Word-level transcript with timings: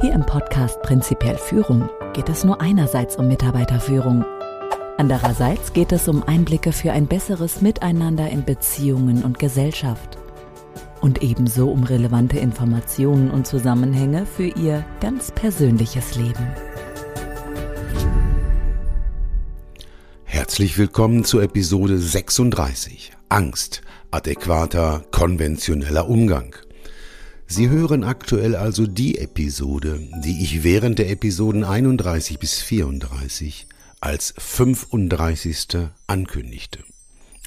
Hier 0.00 0.12
im 0.12 0.24
Podcast 0.24 0.80
Prinzipiell 0.82 1.36
Führung 1.36 1.88
geht 2.12 2.28
es 2.28 2.44
nur 2.44 2.60
einerseits 2.60 3.16
um 3.16 3.26
Mitarbeiterführung. 3.26 4.24
Andererseits 4.96 5.72
geht 5.72 5.90
es 5.90 6.06
um 6.06 6.22
Einblicke 6.22 6.70
für 6.70 6.92
ein 6.92 7.08
besseres 7.08 7.62
Miteinander 7.62 8.30
in 8.30 8.44
Beziehungen 8.44 9.24
und 9.24 9.40
Gesellschaft. 9.40 10.16
Und 11.00 11.24
ebenso 11.24 11.68
um 11.68 11.82
relevante 11.82 12.38
Informationen 12.38 13.28
und 13.28 13.48
Zusammenhänge 13.48 14.24
für 14.24 14.46
Ihr 14.46 14.84
ganz 15.00 15.32
persönliches 15.32 16.14
Leben. 16.14 16.46
Herzlich 20.22 20.78
willkommen 20.78 21.24
zur 21.24 21.42
Episode 21.42 21.98
36. 21.98 23.10
Angst, 23.30 23.82
adäquater, 24.12 25.02
konventioneller 25.10 26.08
Umgang. 26.08 26.54
Sie 27.50 27.70
hören 27.70 28.04
aktuell 28.04 28.54
also 28.54 28.86
die 28.86 29.16
Episode, 29.16 30.06
die 30.22 30.42
ich 30.42 30.64
während 30.64 30.98
der 30.98 31.08
Episoden 31.08 31.64
31 31.64 32.38
bis 32.38 32.60
34 32.60 33.66
als 34.00 34.34
35. 34.36 35.88
ankündigte. 36.06 36.80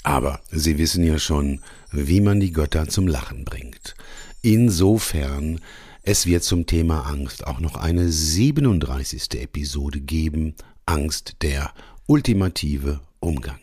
Aber 0.01 0.41
Sie 0.49 0.79
wissen 0.79 1.03
ja 1.03 1.19
schon, 1.19 1.61
wie 1.91 2.19
man 2.19 2.39
die 2.39 2.51
Götter 2.51 2.87
zum 2.87 3.07
Lachen 3.07 3.45
bringt. 3.45 3.93
Insofern, 4.41 5.61
es 6.01 6.25
wird 6.25 6.43
zum 6.43 6.65
Thema 6.65 7.01
Angst 7.01 7.45
auch 7.45 7.59
noch 7.59 7.75
eine 7.75 8.11
37. 8.11 9.39
Episode 9.39 9.99
geben, 10.01 10.55
Angst 10.87 11.35
der 11.43 11.71
ultimative 12.07 13.01
Umgang. 13.19 13.59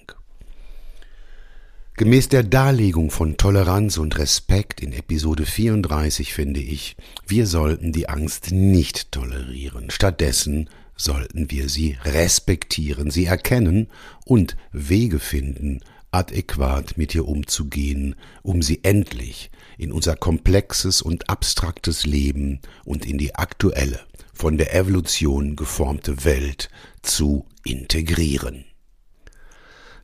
Gemäß 1.98 2.28
der 2.28 2.44
Darlegung 2.44 3.10
von 3.10 3.36
Toleranz 3.36 3.98
und 3.98 4.18
Respekt 4.18 4.80
in 4.80 4.92
Episode 4.92 5.44
34 5.44 6.32
finde 6.32 6.60
ich, 6.60 6.96
wir 7.26 7.44
sollten 7.44 7.90
die 7.90 8.08
Angst 8.08 8.52
nicht 8.52 9.10
tolerieren. 9.10 9.90
Stattdessen 9.90 10.70
sollten 10.94 11.50
wir 11.50 11.68
sie 11.68 11.98
respektieren, 12.04 13.10
sie 13.10 13.24
erkennen 13.24 13.88
und 14.24 14.56
Wege 14.70 15.18
finden, 15.18 15.80
adäquat 16.12 16.96
mit 16.96 17.16
ihr 17.16 17.26
umzugehen, 17.26 18.14
um 18.42 18.62
sie 18.62 18.84
endlich 18.84 19.50
in 19.76 19.90
unser 19.90 20.14
komplexes 20.14 21.02
und 21.02 21.28
abstraktes 21.28 22.06
Leben 22.06 22.60
und 22.84 23.06
in 23.06 23.18
die 23.18 23.34
aktuelle, 23.34 23.98
von 24.32 24.56
der 24.56 24.72
Evolution 24.72 25.56
geformte 25.56 26.24
Welt 26.24 26.70
zu 27.02 27.44
integrieren. 27.64 28.67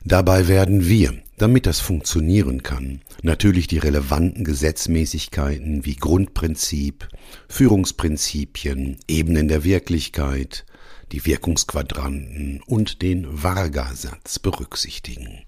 Dabei 0.07 0.47
werden 0.47 0.87
wir, 0.87 1.15
damit 1.39 1.65
das 1.65 1.79
funktionieren 1.79 2.61
kann, 2.61 3.01
natürlich 3.23 3.65
die 3.65 3.79
relevanten 3.79 4.43
Gesetzmäßigkeiten 4.43 5.83
wie 5.83 5.95
Grundprinzip, 5.95 7.07
Führungsprinzipien, 7.49 8.99
Ebenen 9.07 9.47
der 9.47 9.63
Wirklichkeit, 9.63 10.63
die 11.11 11.25
Wirkungsquadranten 11.25 12.61
und 12.67 13.01
den 13.01 13.25
Varga-Satz 13.41 14.37
berücksichtigen. 14.37 15.39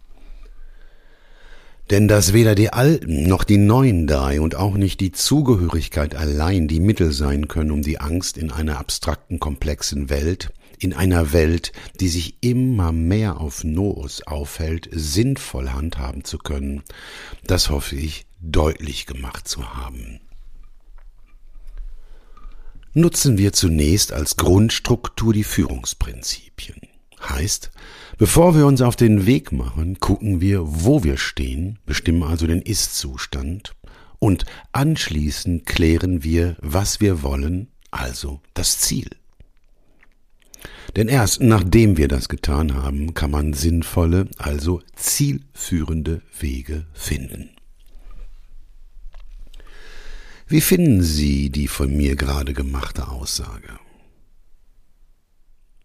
Denn 1.91 2.07
dass 2.07 2.33
weder 2.33 2.55
die 2.55 2.73
alten 2.73 3.27
noch 3.27 3.43
die 3.43 3.57
neuen 3.57 4.07
drei 4.07 4.41
und 4.41 4.55
auch 4.55 4.75
nicht 4.75 4.99
die 5.01 5.11
Zugehörigkeit 5.11 6.15
allein 6.15 6.67
die 6.67 6.79
Mittel 6.79 7.11
sein 7.11 7.47
können, 7.47 7.69
um 7.69 7.83
die 7.83 7.99
Angst 7.99 8.37
in 8.37 8.51
einer 8.51 8.79
abstrakten, 8.79 9.39
komplexen 9.39 10.09
Welt, 10.09 10.51
in 10.79 10.93
einer 10.93 11.33
Welt, 11.33 11.71
die 11.99 12.09
sich 12.09 12.37
immer 12.41 12.91
mehr 12.91 13.39
auf 13.39 13.63
Noos 13.63 14.21
aufhält, 14.23 14.89
sinnvoll 14.91 15.69
handhaben 15.69 16.23
zu 16.23 16.37
können, 16.37 16.83
das 17.45 17.69
hoffe 17.69 17.95
ich 17.95 18.25
deutlich 18.39 19.05
gemacht 19.05 19.47
zu 19.47 19.75
haben. 19.75 20.19
Nutzen 22.93 23.37
wir 23.37 23.53
zunächst 23.53 24.11
als 24.11 24.37
Grundstruktur 24.37 25.33
die 25.33 25.43
Führungsprinzipien. 25.43 26.81
Heißt, 27.21 27.71
bevor 28.17 28.55
wir 28.55 28.65
uns 28.65 28.81
auf 28.81 28.95
den 28.95 29.25
Weg 29.25 29.51
machen, 29.51 29.99
gucken 29.99 30.41
wir, 30.41 30.61
wo 30.63 31.03
wir 31.03 31.17
stehen, 31.17 31.79
bestimmen 31.85 32.23
also 32.23 32.47
den 32.47 32.61
Ist-Zustand 32.61 33.75
und 34.19 34.45
anschließend 34.71 35.65
klären 35.65 36.23
wir, 36.23 36.55
was 36.59 36.99
wir 37.01 37.21
wollen, 37.21 37.67
also 37.91 38.41
das 38.53 38.79
Ziel. 38.79 39.09
Denn 40.97 41.09
erst 41.09 41.41
nachdem 41.41 41.95
wir 41.97 42.07
das 42.07 42.27
getan 42.27 42.73
haben, 42.73 43.13
kann 43.13 43.29
man 43.29 43.53
sinnvolle, 43.53 44.27
also 44.39 44.81
zielführende 44.95 46.23
Wege 46.39 46.87
finden. 46.91 47.51
Wie 50.47 50.59
finden 50.59 51.03
Sie 51.03 51.51
die 51.51 51.67
von 51.67 51.95
mir 51.95 52.15
gerade 52.15 52.53
gemachte 52.53 53.09
Aussage? 53.09 53.77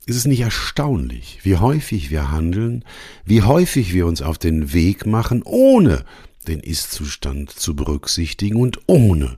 Ist 0.07 0.17
es 0.17 0.25
nicht 0.25 0.41
erstaunlich, 0.41 1.41
wie 1.43 1.59
häufig 1.59 2.11
wir 2.11 2.31
handeln, 2.31 2.83
wie 3.27 3.43
häufig 3.43 3.93
wir 3.93 4.07
uns 4.07 4.23
auf 4.23 4.39
den 4.39 4.73
Weg 4.73 5.05
machen, 5.05 5.43
ohne 5.43 6.07
den 6.49 6.61
Ist-Zustand 6.61 7.51
zu 7.51 7.77
berücksichtigen 7.77 8.57
und 8.57 8.81
ohne, 8.87 9.37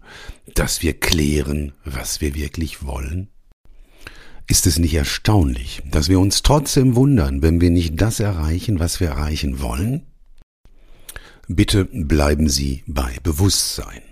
dass 0.55 0.83
wir 0.83 0.95
klären, 0.95 1.73
was 1.85 2.21
wir 2.21 2.37
wirklich 2.37 2.85
wollen? 2.85 3.34
Ist 4.47 4.67
es 4.67 4.79
nicht 4.79 4.95
erstaunlich, 4.95 5.83
dass 5.91 6.11
wir 6.11 6.21
uns 6.21 6.43
trotzdem 6.43 6.97
wundern, 6.97 7.41
wenn 7.41 7.63
wir 7.63 7.71
nicht 7.71 8.01
das 8.01 8.21
erreichen, 8.21 8.79
was 8.79 9.01
wir 9.01 9.09
erreichen 9.09 9.63
wollen? 9.63 10.03
Bitte 11.49 11.87
bleiben 11.87 12.49
Sie 12.51 12.85
bei 12.87 13.17
Bewusstsein. 13.23 14.03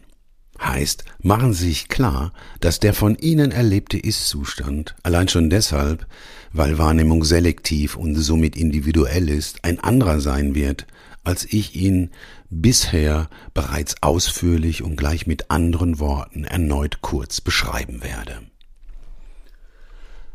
Heißt, 0.58 1.04
machen 1.18 1.52
Sie 1.52 1.66
sich 1.66 1.88
klar, 1.88 2.32
dass 2.60 2.80
der 2.80 2.94
von 2.94 3.16
Ihnen 3.16 3.50
erlebte 3.50 3.98
Ist-Zustand 3.98 4.94
allein 5.02 5.28
schon 5.28 5.50
deshalb, 5.50 6.06
weil 6.52 6.78
Wahrnehmung 6.78 7.24
selektiv 7.24 7.96
und 7.96 8.14
somit 8.14 8.56
individuell 8.56 9.28
ist, 9.28 9.64
ein 9.64 9.80
anderer 9.80 10.20
sein 10.20 10.54
wird, 10.54 10.86
als 11.24 11.44
ich 11.44 11.74
ihn 11.74 12.10
bisher 12.48 13.28
bereits 13.52 13.96
ausführlich 14.02 14.82
und 14.82 14.96
gleich 14.96 15.26
mit 15.26 15.50
anderen 15.50 15.98
Worten 15.98 16.44
erneut 16.44 17.02
kurz 17.02 17.40
beschreiben 17.42 18.02
werde 18.02 18.40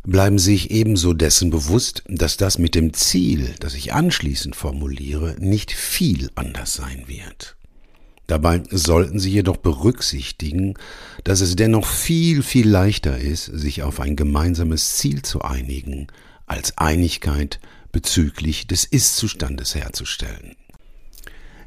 bleiben 0.07 0.39
sich 0.39 0.71
ebenso 0.71 1.13
dessen 1.13 1.49
bewusst, 1.49 2.03
dass 2.07 2.37
das 2.37 2.57
mit 2.57 2.75
dem 2.75 2.93
Ziel, 2.93 3.53
das 3.59 3.75
ich 3.75 3.93
anschließend 3.93 4.55
formuliere, 4.55 5.35
nicht 5.37 5.73
viel 5.73 6.31
anders 6.35 6.73
sein 6.73 7.03
wird. 7.07 7.57
Dabei 8.25 8.63
sollten 8.71 9.19
Sie 9.19 9.29
jedoch 9.29 9.57
berücksichtigen, 9.57 10.75
dass 11.23 11.41
es 11.41 11.55
dennoch 11.55 11.85
viel, 11.85 12.41
viel 12.41 12.67
leichter 12.67 13.17
ist, 13.17 13.45
sich 13.45 13.83
auf 13.83 13.99
ein 13.99 14.15
gemeinsames 14.15 14.95
Ziel 14.95 15.21
zu 15.21 15.41
einigen, 15.41 16.07
als 16.45 16.77
Einigkeit 16.77 17.59
bezüglich 17.91 18.67
des 18.67 18.85
Ist-Zustandes 18.85 19.75
herzustellen. 19.75 20.55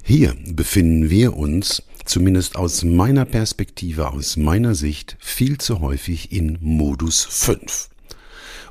Hier 0.03 0.34
befinden 0.47 1.11
wir 1.11 1.37
uns, 1.37 1.83
zumindest 2.06 2.56
aus 2.56 2.84
meiner 2.84 3.27
Perspektive, 3.27 4.11
aus 4.11 4.39
meiner 4.39 4.75
Sicht, 4.75 5.19
viel 5.21 5.59
zu 5.59 5.81
häufig 5.81 6.33
in 6.33 6.56
Modus 6.61 7.25
5. 7.25 7.90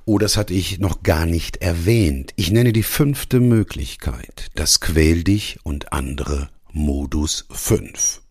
Oh, 0.05 0.17
das 0.17 0.37
hatte 0.37 0.53
ich 0.53 0.79
noch 0.79 1.03
gar 1.03 1.25
nicht 1.25 1.57
erwähnt. 1.57 2.33
Ich 2.35 2.51
nenne 2.51 2.73
die 2.73 2.83
fünfte 2.83 3.39
Möglichkeit, 3.39 4.49
das 4.55 4.79
Quäl 4.79 5.23
dich 5.23 5.59
und 5.63 5.93
andere 5.93 6.49
Modus 6.71 7.45
5. 7.51 8.21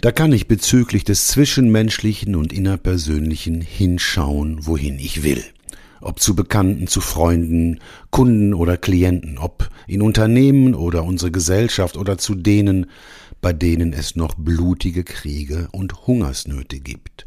Da 0.00 0.12
kann 0.12 0.32
ich 0.32 0.48
bezüglich 0.48 1.04
des 1.04 1.26
Zwischenmenschlichen 1.26 2.36
und 2.36 2.52
Innerpersönlichen 2.52 3.60
hinschauen, 3.60 4.66
wohin 4.66 4.98
ich 4.98 5.22
will. 5.22 5.44
Ob 6.00 6.20
zu 6.20 6.34
Bekannten, 6.34 6.86
zu 6.86 7.00
Freunden, 7.00 7.80
Kunden 8.10 8.54
oder 8.54 8.76
Klienten, 8.76 9.36
ob 9.38 9.68
in 9.86 10.00
Unternehmen 10.00 10.74
oder 10.74 11.04
unsere 11.04 11.30
Gesellschaft 11.30 11.96
oder 11.96 12.16
zu 12.16 12.34
denen, 12.34 12.86
bei 13.42 13.52
denen 13.52 13.92
es 13.92 14.16
noch 14.16 14.34
blutige 14.34 15.04
Kriege 15.04 15.68
und 15.72 16.06
Hungersnöte 16.06 16.80
gibt. 16.80 17.26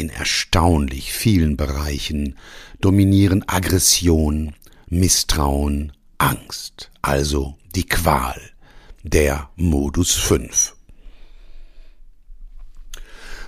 In 0.00 0.08
erstaunlich 0.08 1.12
vielen 1.12 1.58
Bereichen 1.58 2.38
dominieren 2.80 3.46
Aggression, 3.46 4.54
Misstrauen, 4.88 5.92
Angst, 6.16 6.90
also 7.02 7.58
die 7.74 7.84
Qual, 7.84 8.40
der 9.02 9.50
Modus 9.56 10.14
5. 10.14 10.74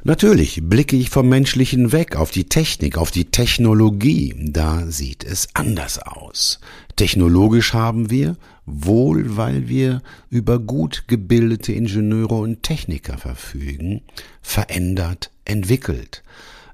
Natürlich 0.04 0.60
blicke 0.62 0.94
ich 0.94 1.08
vom 1.08 1.30
Menschlichen 1.30 1.90
weg 1.90 2.16
auf 2.16 2.30
die 2.30 2.50
Technik, 2.50 2.98
auf 2.98 3.10
die 3.10 3.30
Technologie. 3.30 4.34
Da 4.38 4.84
sieht 4.88 5.24
es 5.24 5.48
anders 5.54 6.00
aus. 6.00 6.60
Technologisch 6.96 7.72
haben 7.72 8.10
wir, 8.10 8.36
wohl 8.66 9.38
weil 9.38 9.68
wir 9.68 10.02
über 10.28 10.58
gut 10.58 11.04
gebildete 11.06 11.72
Ingenieure 11.72 12.34
und 12.34 12.62
Techniker 12.62 13.16
verfügen, 13.16 14.02
verändert, 14.42 15.31
entwickelt. 15.44 16.22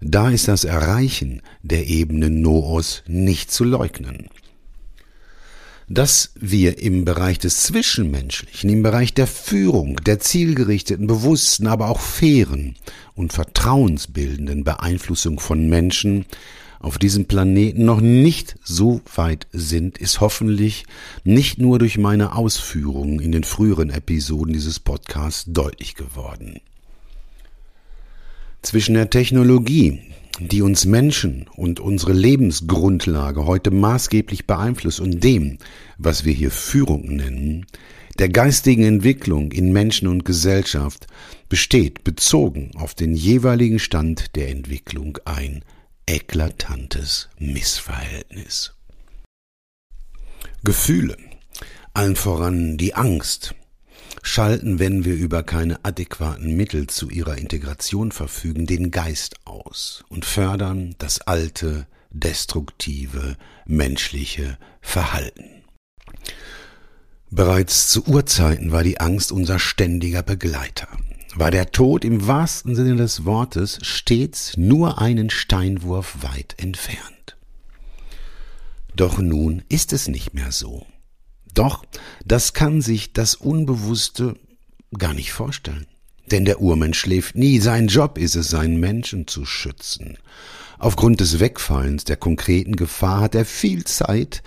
Da 0.00 0.30
ist 0.30 0.48
das 0.48 0.64
Erreichen 0.64 1.42
der 1.62 1.86
Ebene 1.88 2.30
Noos 2.30 3.02
nicht 3.06 3.50
zu 3.50 3.64
leugnen. 3.64 4.28
dass 5.88 6.32
wir 6.38 6.78
im 6.78 7.04
Bereich 7.06 7.38
des 7.38 7.62
Zwischenmenschlichen, 7.62 8.68
im 8.68 8.82
Bereich 8.82 9.14
der 9.14 9.26
Führung, 9.26 9.96
der 9.96 10.20
zielgerichteten, 10.20 11.06
bewussten, 11.06 11.66
aber 11.66 11.88
auch 11.88 12.00
fairen 12.00 12.76
und 13.14 13.32
vertrauensbildenden 13.32 14.64
Beeinflussung 14.64 15.40
von 15.40 15.66
Menschen 15.68 16.26
auf 16.80 16.98
diesem 16.98 17.24
Planeten 17.24 17.84
noch 17.84 18.00
nicht 18.00 18.56
so 18.62 19.00
weit 19.14 19.48
sind, 19.52 19.98
ist 19.98 20.20
hoffentlich 20.20 20.84
nicht 21.24 21.58
nur 21.58 21.78
durch 21.78 21.98
meine 21.98 22.36
Ausführungen 22.36 23.18
in 23.18 23.32
den 23.32 23.44
früheren 23.44 23.90
Episoden 23.90 24.52
dieses 24.52 24.78
Podcasts 24.78 25.44
deutlich 25.48 25.94
geworden. 25.94 26.60
Zwischen 28.62 28.94
der 28.94 29.10
Technologie, 29.10 30.00
die 30.40 30.62
uns 30.62 30.84
Menschen 30.84 31.46
und 31.56 31.80
unsere 31.80 32.12
Lebensgrundlage 32.12 33.46
heute 33.46 33.70
maßgeblich 33.70 34.46
beeinflusst 34.46 35.00
und 35.00 35.22
dem, 35.22 35.58
was 35.96 36.24
wir 36.24 36.32
hier 36.32 36.50
Führung 36.50 37.16
nennen, 37.16 37.66
der 38.18 38.28
geistigen 38.28 38.82
Entwicklung 38.82 39.52
in 39.52 39.72
Menschen 39.72 40.08
und 40.08 40.24
Gesellschaft 40.24 41.06
besteht 41.48 42.02
bezogen 42.02 42.72
auf 42.74 42.94
den 42.94 43.14
jeweiligen 43.14 43.78
Stand 43.78 44.34
der 44.34 44.48
Entwicklung 44.48 45.18
ein 45.24 45.64
eklatantes 46.06 47.28
Missverhältnis. 47.38 48.74
Gefühle, 50.64 51.16
allen 51.94 52.16
voran 52.16 52.76
die 52.76 52.94
Angst, 52.94 53.54
schalten, 54.28 54.78
wenn 54.78 55.04
wir 55.04 55.14
über 55.14 55.42
keine 55.42 55.84
adäquaten 55.84 56.56
Mittel 56.56 56.86
zu 56.86 57.08
ihrer 57.08 57.38
Integration 57.38 58.12
verfügen, 58.12 58.66
den 58.66 58.90
Geist 58.90 59.36
aus 59.46 60.04
und 60.08 60.24
fördern 60.24 60.94
das 60.98 61.22
alte, 61.22 61.86
destruktive, 62.10 63.36
menschliche 63.66 64.58
Verhalten. 64.80 65.62
Bereits 67.30 67.88
zu 67.88 68.04
Urzeiten 68.06 68.72
war 68.72 68.82
die 68.82 69.00
Angst 69.00 69.32
unser 69.32 69.58
ständiger 69.58 70.22
Begleiter, 70.22 70.88
war 71.34 71.50
der 71.50 71.70
Tod 71.70 72.04
im 72.04 72.26
wahrsten 72.26 72.74
Sinne 72.74 72.96
des 72.96 73.24
Wortes 73.24 73.78
stets 73.82 74.56
nur 74.56 75.00
einen 75.00 75.30
Steinwurf 75.30 76.22
weit 76.22 76.54
entfernt. 76.58 77.36
Doch 78.94 79.18
nun 79.18 79.62
ist 79.68 79.92
es 79.92 80.08
nicht 80.08 80.34
mehr 80.34 80.52
so. 80.52 80.86
Doch 81.58 81.84
das 82.24 82.52
kann 82.52 82.80
sich 82.82 83.12
das 83.12 83.34
Unbewusste 83.34 84.36
gar 84.96 85.12
nicht 85.12 85.32
vorstellen. 85.32 85.86
Denn 86.30 86.44
der 86.44 86.60
Urmensch 86.60 87.00
schläft 87.00 87.34
nie. 87.34 87.58
Sein 87.58 87.88
Job 87.88 88.16
ist 88.16 88.36
es, 88.36 88.48
seinen 88.48 88.78
Menschen 88.78 89.26
zu 89.26 89.44
schützen. 89.44 90.18
Aufgrund 90.78 91.18
des 91.18 91.40
Wegfallens 91.40 92.04
der 92.04 92.16
konkreten 92.16 92.76
Gefahr 92.76 93.22
hat 93.22 93.34
er 93.34 93.44
viel 93.44 93.82
Zeit, 93.82 94.44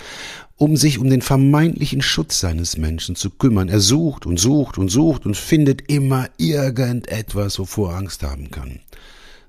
um 0.56 0.78
sich 0.78 1.00
um 1.00 1.10
den 1.10 1.22
vermeintlichen 1.22 2.02
Schutz 2.02 2.40
seines 2.40 2.78
Menschen 2.78 3.18
zu 3.18 3.30
kümmern. 3.30 3.68
Er 3.68 3.82
sucht 3.82 4.26
und 4.26 4.40
sucht 4.40 4.78
und 4.78 4.88
sucht 4.88 5.26
und 5.26 5.36
findet 5.36 5.92
immer 5.92 6.30
irgendetwas, 6.38 7.60
wovor 7.60 7.92
er 7.92 7.98
Angst 7.98 8.24
haben 8.24 8.52
kann. 8.52 8.80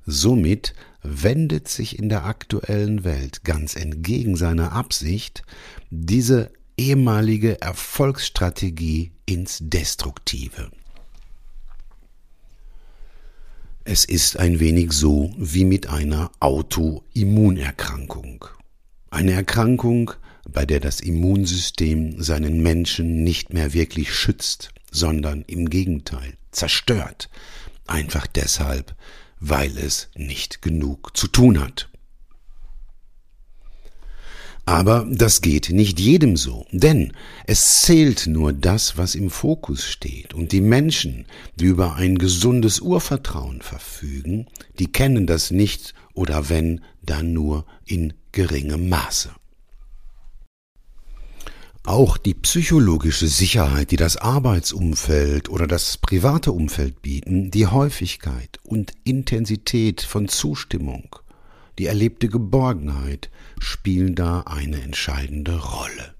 Somit 0.04 0.74
wendet 1.04 1.68
sich 1.68 1.96
in 1.96 2.08
der 2.08 2.24
aktuellen 2.24 3.04
Welt 3.04 3.44
ganz 3.44 3.76
entgegen 3.76 4.34
seiner 4.34 4.72
Absicht 4.72 5.44
diese 5.90 6.50
ehemalige 6.76 7.60
Erfolgsstrategie 7.60 9.12
ins 9.26 9.58
Destruktive. 9.60 10.70
Es 13.84 14.04
ist 14.04 14.38
ein 14.38 14.60
wenig 14.60 14.92
so 14.92 15.34
wie 15.36 15.64
mit 15.64 15.88
einer 15.88 16.30
Autoimmunerkrankung. 16.38 18.44
Eine 19.10 19.32
Erkrankung, 19.32 20.12
bei 20.48 20.64
der 20.64 20.80
das 20.80 21.00
Immunsystem 21.00 22.22
seinen 22.22 22.62
Menschen 22.62 23.24
nicht 23.24 23.52
mehr 23.52 23.72
wirklich 23.72 24.14
schützt, 24.14 24.70
sondern 24.90 25.42
im 25.48 25.68
Gegenteil 25.68 26.34
zerstört, 26.52 27.28
einfach 27.86 28.26
deshalb, 28.26 28.94
weil 29.40 29.76
es 29.76 30.08
nicht 30.14 30.62
genug 30.62 31.16
zu 31.16 31.26
tun 31.26 31.60
hat. 31.60 31.88
Aber 34.64 35.06
das 35.10 35.40
geht 35.40 35.70
nicht 35.70 35.98
jedem 35.98 36.36
so, 36.36 36.66
denn 36.70 37.12
es 37.46 37.82
zählt 37.82 38.28
nur 38.28 38.52
das, 38.52 38.96
was 38.96 39.16
im 39.16 39.28
Fokus 39.28 39.84
steht. 39.84 40.34
Und 40.34 40.52
die 40.52 40.60
Menschen, 40.60 41.26
die 41.56 41.64
über 41.64 41.96
ein 41.96 42.16
gesundes 42.16 42.80
Urvertrauen 42.80 43.60
verfügen, 43.60 44.46
die 44.78 44.90
kennen 44.90 45.26
das 45.26 45.50
nicht 45.50 45.94
oder 46.14 46.48
wenn, 46.48 46.80
dann 47.02 47.32
nur 47.32 47.66
in 47.86 48.12
geringem 48.30 48.88
Maße. 48.88 49.30
Auch 51.84 52.16
die 52.16 52.34
psychologische 52.34 53.26
Sicherheit, 53.26 53.90
die 53.90 53.96
das 53.96 54.16
Arbeitsumfeld 54.16 55.48
oder 55.48 55.66
das 55.66 55.98
private 55.98 56.52
Umfeld 56.52 57.02
bieten, 57.02 57.50
die 57.50 57.66
Häufigkeit 57.66 58.60
und 58.62 58.92
Intensität 59.02 60.00
von 60.00 60.28
Zustimmung, 60.28 61.16
die 61.78 61.86
erlebte 61.86 62.28
Geborgenheit 62.28 63.30
spielen 63.58 64.14
da 64.14 64.40
eine 64.42 64.82
entscheidende 64.82 65.58
Rolle. 65.58 66.14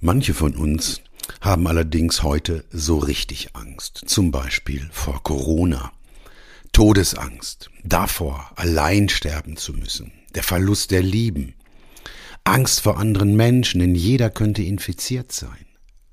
Manche 0.00 0.34
von 0.34 0.54
uns 0.54 1.00
haben 1.40 1.66
allerdings 1.66 2.22
heute 2.22 2.64
so 2.70 2.98
richtig 2.98 3.54
Angst, 3.54 4.02
zum 4.06 4.30
Beispiel 4.30 4.88
vor 4.92 5.22
Corona. 5.22 5.92
Todesangst, 6.72 7.70
davor, 7.84 8.52
allein 8.56 9.08
sterben 9.08 9.56
zu 9.56 9.72
müssen, 9.72 10.12
der 10.34 10.42
Verlust 10.42 10.90
der 10.90 11.02
Lieben, 11.02 11.54
Angst 12.44 12.80
vor 12.80 12.98
anderen 12.98 13.36
Menschen, 13.36 13.80
denn 13.80 13.94
jeder 13.94 14.30
könnte 14.30 14.62
infiziert 14.62 15.32
sein, 15.32 15.66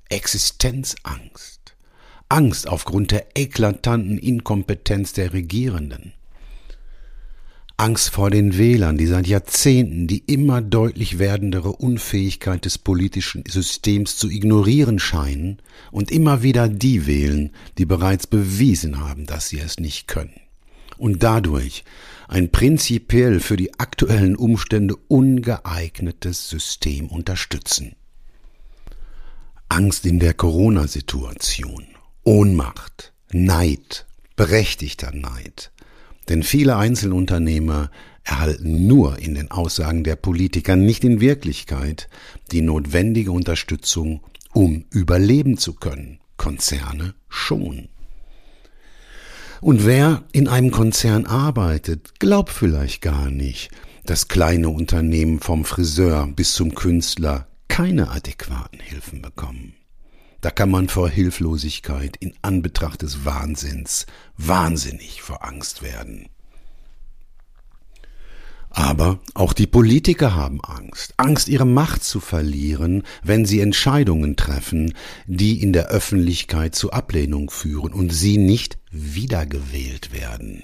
Existenzangst, 0.08 1.76
Angst 2.28 2.68
aufgrund 2.68 3.10
der 3.10 3.26
eklatanten 3.36 4.18
Inkompetenz 4.18 5.12
der 5.12 5.32
Regierenden, 5.32 6.12
Angst 7.78 8.08
vor 8.10 8.30
den 8.30 8.56
Wählern, 8.56 8.96
die 8.96 9.06
seit 9.06 9.26
Jahrzehnten 9.26 10.06
die 10.06 10.22
immer 10.26 10.62
deutlich 10.62 11.18
werdendere 11.18 11.72
Unfähigkeit 11.72 12.64
des 12.64 12.78
politischen 12.78 13.44
Systems 13.46 14.16
zu 14.16 14.30
ignorieren 14.30 14.98
scheinen 14.98 15.60
und 15.90 16.10
immer 16.10 16.42
wieder 16.42 16.70
die 16.70 17.06
wählen, 17.06 17.50
die 17.76 17.84
bereits 17.84 18.26
bewiesen 18.26 18.98
haben, 18.98 19.26
dass 19.26 19.50
sie 19.50 19.58
es 19.58 19.78
nicht 19.78 20.08
können. 20.08 20.40
Und 20.96 21.22
dadurch 21.22 21.84
ein 22.28 22.50
prinzipiell 22.50 23.40
für 23.40 23.58
die 23.58 23.78
aktuellen 23.78 24.36
Umstände 24.36 24.96
ungeeignetes 25.08 26.48
System 26.48 27.08
unterstützen. 27.08 27.94
Angst 29.68 30.06
in 30.06 30.18
der 30.18 30.32
Corona-Situation, 30.32 31.86
Ohnmacht, 32.24 33.12
Neid, 33.32 34.06
berechtigter 34.34 35.12
Neid, 35.12 35.72
denn 36.28 36.42
viele 36.42 36.76
Einzelunternehmer 36.76 37.90
erhalten 38.24 38.86
nur 38.86 39.18
in 39.18 39.34
den 39.34 39.50
Aussagen 39.50 40.04
der 40.04 40.16
Politiker, 40.16 40.76
nicht 40.76 41.04
in 41.04 41.20
Wirklichkeit, 41.20 42.08
die 42.50 42.60
notwendige 42.60 43.32
Unterstützung, 43.32 44.20
um 44.52 44.84
überleben 44.90 45.58
zu 45.58 45.74
können. 45.74 46.18
Konzerne 46.36 47.14
schon. 47.28 47.88
Und 49.60 49.86
wer 49.86 50.24
in 50.32 50.48
einem 50.48 50.70
Konzern 50.70 51.26
arbeitet, 51.26 52.18
glaubt 52.18 52.50
vielleicht 52.50 53.00
gar 53.00 53.30
nicht, 53.30 53.70
dass 54.04 54.28
kleine 54.28 54.68
Unternehmen 54.68 55.40
vom 55.40 55.64
Friseur 55.64 56.26
bis 56.26 56.54
zum 56.54 56.74
Künstler 56.74 57.48
keine 57.68 58.10
adäquaten 58.10 58.80
Hilfen 58.80 59.22
bekommen. 59.22 59.74
Da 60.46 60.52
kann 60.52 60.70
man 60.70 60.88
vor 60.88 61.08
Hilflosigkeit 61.08 62.16
in 62.18 62.32
Anbetracht 62.40 63.02
des 63.02 63.24
Wahnsinns 63.24 64.06
wahnsinnig 64.36 65.20
vor 65.20 65.44
Angst 65.44 65.82
werden. 65.82 66.28
Aber 68.70 69.18
auch 69.34 69.52
die 69.52 69.66
Politiker 69.66 70.36
haben 70.36 70.60
Angst, 70.60 71.14
Angst, 71.16 71.48
ihre 71.48 71.64
Macht 71.64 72.04
zu 72.04 72.20
verlieren, 72.20 73.02
wenn 73.24 73.44
sie 73.44 73.58
Entscheidungen 73.58 74.36
treffen, 74.36 74.94
die 75.26 75.60
in 75.60 75.72
der 75.72 75.88
Öffentlichkeit 75.88 76.76
zu 76.76 76.92
Ablehnung 76.92 77.50
führen 77.50 77.92
und 77.92 78.10
sie 78.10 78.38
nicht 78.38 78.78
wiedergewählt 78.92 80.12
werden. 80.12 80.62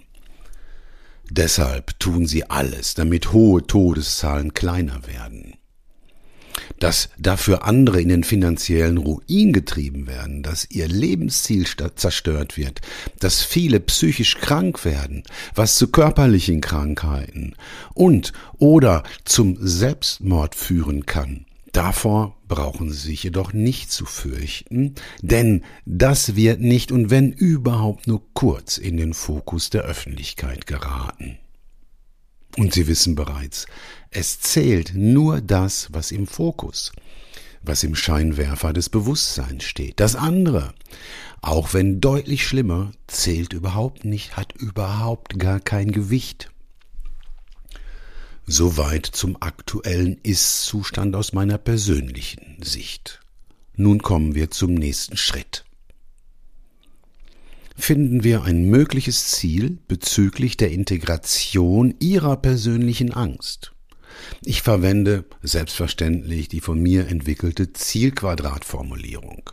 Deshalb 1.29 1.99
tun 1.99 2.27
sie 2.27 2.49
alles, 2.49 2.95
damit 2.95 3.33
hohe 3.33 3.67
Todeszahlen 3.67 4.55
kleiner 4.55 5.09
werden 5.09 5.57
dass 6.79 7.09
dafür 7.19 7.65
andere 7.65 8.01
in 8.01 8.09
den 8.09 8.25
finanziellen 8.25 8.99
Ruin 8.99 9.53
getrieben 9.53 10.07
werden, 10.07 10.43
dass 10.43 10.71
ihr 10.71 10.89
Lebensziel 10.89 11.67
zerstört 11.95 12.57
wird, 12.57 12.81
dass 13.21 13.43
viele 13.43 13.81
psychisch 13.81 14.39
krank 14.39 14.85
werden, 14.85 15.23
was 15.55 15.77
zu 15.77 15.89
körperlichen 15.89 16.61
Krankheiten 16.61 17.55
und 17.95 18.33
oder 18.59 19.03
zum 19.25 19.57
Selbstmord 19.61 20.55
führen 20.55 21.07
kann. 21.07 21.47
Davor 21.73 22.37
brauchen 22.49 22.93
Sie 22.93 23.09
sich 23.09 23.23
jedoch 23.23 23.55
nicht 23.55 23.91
zu 23.91 24.05
fürchten, 24.05 24.95
denn 25.23 25.65
das 25.87 26.37
wird 26.37 26.61
nicht 26.61 26.93
und 26.93 27.09
wenn 27.09 27.33
überhaupt 27.33 28.07
nur 28.07 28.23
kurz 28.35 28.77
in 28.77 28.99
den 28.99 29.15
Fokus 29.15 29.71
der 29.71 29.83
Öffentlichkeit 29.83 30.67
geraten. 30.67 31.39
Und 32.59 32.75
Sie 32.75 32.87
wissen 32.87 33.15
bereits, 33.15 33.67
es 34.11 34.41
zählt 34.41 34.93
nur 34.95 35.41
das, 35.41 35.89
was 35.93 36.11
im 36.11 36.27
Fokus, 36.27 36.93
was 37.63 37.83
im 37.83 37.95
Scheinwerfer 37.95 38.73
des 38.73 38.91
Bewusstseins 38.91 39.65
steht. 39.65 40.01
Das 40.01 40.17
andere, 40.17 40.75
auch 41.41 41.73
wenn 41.73 42.01
deutlich 42.01 42.47
schlimmer, 42.47 42.93
zählt 43.07 43.53
überhaupt 43.53 44.05
nicht, 44.05 44.37
hat 44.37 44.53
überhaupt 44.53 45.39
gar 45.39 45.61
kein 45.61 45.93
Gewicht. 45.93 46.51
Soweit 48.47 49.07
zum 49.07 49.41
aktuellen 49.41 50.19
Ist-Zustand 50.23 51.17
aus 51.17 51.33
meiner 51.33 51.59
persönlichen 51.59 52.59
Sicht. 52.63 53.21
Nun 53.77 54.03
kommen 54.03 54.35
wir 54.35 54.51
zum 54.51 54.75
nächsten 54.75 55.17
Schritt. 55.17 55.65
Finden 57.77 58.23
wir 58.25 58.45
ein 58.45 58.65
mögliches 58.65 59.29
Ziel 59.29 59.79
bezüglich 59.89 60.57
der 60.57 60.71
Integration 60.71 61.95
Ihrer 62.01 62.37
persönlichen 62.37 63.13
Angst. 63.13 63.73
Ich 64.45 64.63
verwende 64.63 65.25
selbstverständlich 65.43 66.49
die 66.49 66.61
von 66.61 66.81
mir 66.81 67.09
entwickelte 67.09 67.73
Zielquadratformulierung. 67.73 69.51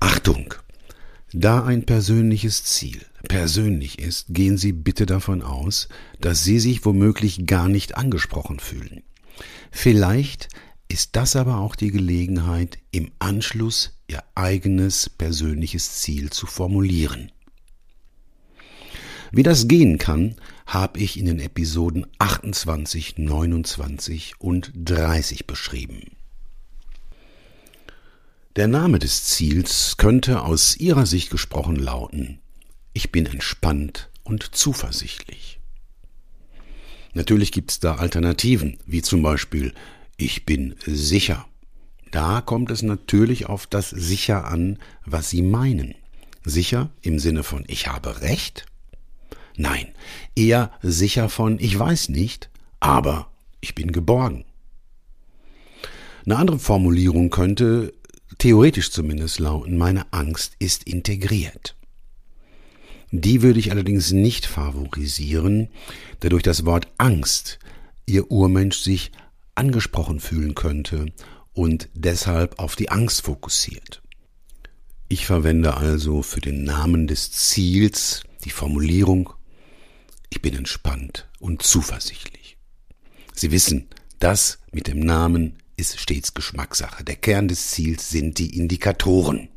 Achtung! 0.00 0.54
Da 1.34 1.64
ein 1.64 1.86
persönliches 1.86 2.64
Ziel 2.64 3.00
persönlich 3.26 3.98
ist, 3.98 4.26
gehen 4.28 4.58
Sie 4.58 4.72
bitte 4.72 5.06
davon 5.06 5.40
aus, 5.40 5.88
dass 6.20 6.44
Sie 6.44 6.58
sich 6.58 6.84
womöglich 6.84 7.46
gar 7.46 7.68
nicht 7.68 7.96
angesprochen 7.96 8.60
fühlen. 8.60 9.02
Vielleicht 9.70 10.48
ist 10.92 11.16
das 11.16 11.36
aber 11.36 11.56
auch 11.56 11.74
die 11.74 11.90
Gelegenheit, 11.90 12.78
im 12.90 13.12
Anschluss 13.18 13.98
Ihr 14.08 14.22
eigenes 14.34 15.08
persönliches 15.08 16.00
Ziel 16.00 16.28
zu 16.28 16.44
formulieren. 16.44 17.32
Wie 19.30 19.42
das 19.42 19.68
gehen 19.68 19.96
kann, 19.96 20.36
habe 20.66 20.98
ich 20.98 21.18
in 21.18 21.24
den 21.24 21.40
Episoden 21.40 22.06
28, 22.18 23.16
29 23.16 24.34
und 24.38 24.70
30 24.74 25.46
beschrieben. 25.46 26.10
Der 28.56 28.68
Name 28.68 28.98
des 28.98 29.24
Ziels 29.24 29.96
könnte 29.96 30.42
aus 30.42 30.76
Ihrer 30.76 31.06
Sicht 31.06 31.30
gesprochen 31.30 31.76
lauten 31.76 32.40
Ich 32.92 33.10
bin 33.10 33.24
entspannt 33.24 34.10
und 34.24 34.54
zuversichtlich. 34.54 35.58
Natürlich 37.14 37.50
gibt 37.50 37.70
es 37.70 37.80
da 37.80 37.94
Alternativen, 37.94 38.76
wie 38.84 39.00
zum 39.00 39.22
Beispiel 39.22 39.72
Ich 40.24 40.46
bin 40.46 40.76
sicher. 40.86 41.46
Da 42.12 42.42
kommt 42.42 42.70
es 42.70 42.82
natürlich 42.82 43.46
auf 43.46 43.66
das 43.66 43.90
sicher 43.90 44.46
an, 44.46 44.78
was 45.04 45.30
Sie 45.30 45.42
meinen. 45.42 45.96
Sicher 46.44 46.90
im 47.00 47.18
Sinne 47.18 47.42
von 47.42 47.64
Ich 47.66 47.88
habe 47.88 48.20
Recht? 48.20 48.66
Nein, 49.56 49.88
eher 50.36 50.70
sicher 50.80 51.28
von 51.28 51.58
Ich 51.58 51.76
weiß 51.76 52.10
nicht, 52.10 52.50
aber 52.78 53.32
ich 53.60 53.74
bin 53.74 53.90
geborgen. 53.90 54.44
Eine 56.24 56.36
andere 56.36 56.60
Formulierung 56.60 57.30
könnte 57.30 57.92
theoretisch 58.38 58.92
zumindest 58.92 59.40
lauten, 59.40 59.76
meine 59.76 60.12
Angst 60.12 60.54
ist 60.60 60.84
integriert. 60.84 61.74
Die 63.10 63.42
würde 63.42 63.58
ich 63.58 63.72
allerdings 63.72 64.12
nicht 64.12 64.46
favorisieren, 64.46 65.68
da 66.20 66.28
durch 66.28 66.44
das 66.44 66.64
Wort 66.64 66.86
Angst 66.96 67.58
ihr 68.06 68.30
Urmensch 68.30 68.78
sich 68.78 69.10
angesprochen 69.54 70.20
fühlen 70.20 70.54
könnte 70.54 71.06
und 71.52 71.88
deshalb 71.94 72.58
auf 72.58 72.76
die 72.76 72.90
Angst 72.90 73.22
fokussiert. 73.22 74.02
Ich 75.08 75.26
verwende 75.26 75.76
also 75.76 76.22
für 76.22 76.40
den 76.40 76.64
Namen 76.64 77.06
des 77.06 77.30
Ziels 77.30 78.22
die 78.44 78.50
Formulierung 78.50 79.34
Ich 80.30 80.40
bin 80.40 80.54
entspannt 80.54 81.28
und 81.38 81.62
zuversichtlich. 81.62 82.56
Sie 83.34 83.50
wissen, 83.50 83.88
das 84.18 84.58
mit 84.72 84.86
dem 84.86 85.00
Namen 85.00 85.58
ist 85.76 86.00
stets 86.00 86.32
Geschmackssache. 86.32 87.04
Der 87.04 87.16
Kern 87.16 87.48
des 87.48 87.70
Ziels 87.70 88.08
sind 88.08 88.38
die 88.38 88.56
Indikatoren. 88.56 89.48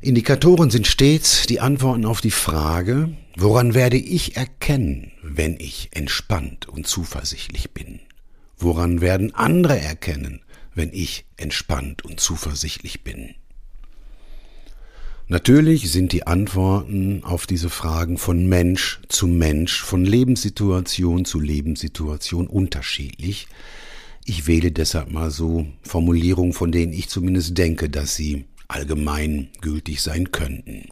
Indikatoren 0.00 0.70
sind 0.70 0.86
stets 0.86 1.46
die 1.46 1.60
Antworten 1.60 2.04
auf 2.04 2.20
die 2.20 2.30
Frage, 2.30 3.16
woran 3.34 3.72
werde 3.72 3.96
ich 3.96 4.36
erkennen, 4.36 5.12
wenn 5.22 5.56
ich 5.58 5.88
entspannt 5.92 6.68
und 6.68 6.86
zuversichtlich 6.86 7.70
bin? 7.70 8.00
Woran 8.58 9.00
werden 9.00 9.34
andere 9.34 9.80
erkennen, 9.80 10.42
wenn 10.74 10.90
ich 10.92 11.24
entspannt 11.38 12.04
und 12.04 12.20
zuversichtlich 12.20 13.04
bin? 13.04 13.36
Natürlich 15.28 15.90
sind 15.90 16.12
die 16.12 16.26
Antworten 16.26 17.24
auf 17.24 17.46
diese 17.46 17.70
Fragen 17.70 18.18
von 18.18 18.46
Mensch 18.46 19.00
zu 19.08 19.26
Mensch, 19.26 19.82
von 19.82 20.04
Lebenssituation 20.04 21.24
zu 21.24 21.40
Lebenssituation 21.40 22.46
unterschiedlich. 22.46 23.48
Ich 24.26 24.46
wähle 24.46 24.72
deshalb 24.72 25.10
mal 25.10 25.30
so 25.30 25.66
Formulierungen, 25.82 26.52
von 26.52 26.70
denen 26.70 26.92
ich 26.92 27.08
zumindest 27.08 27.56
denke, 27.56 27.88
dass 27.88 28.14
sie 28.14 28.44
allgemein 28.68 29.50
gültig 29.60 30.02
sein 30.02 30.32
könnten. 30.32 30.88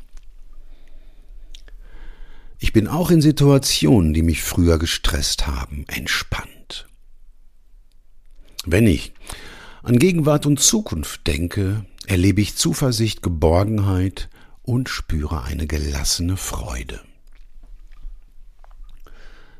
Ich 2.58 2.72
bin 2.72 2.88
auch 2.88 3.10
in 3.10 3.20
Situationen, 3.20 4.14
die 4.14 4.22
mich 4.22 4.42
früher 4.42 4.78
gestresst 4.78 5.46
haben, 5.46 5.84
entspannt. 5.88 6.86
Wenn 8.64 8.86
ich 8.86 9.12
an 9.82 9.98
Gegenwart 9.98 10.46
und 10.46 10.60
Zukunft 10.60 11.26
denke, 11.26 11.84
erlebe 12.06 12.40
ich 12.40 12.56
Zuversicht, 12.56 13.22
Geborgenheit 13.22 14.30
und 14.62 14.88
spüre 14.88 15.42
eine 15.42 15.66
gelassene 15.66 16.38
Freude. 16.38 17.00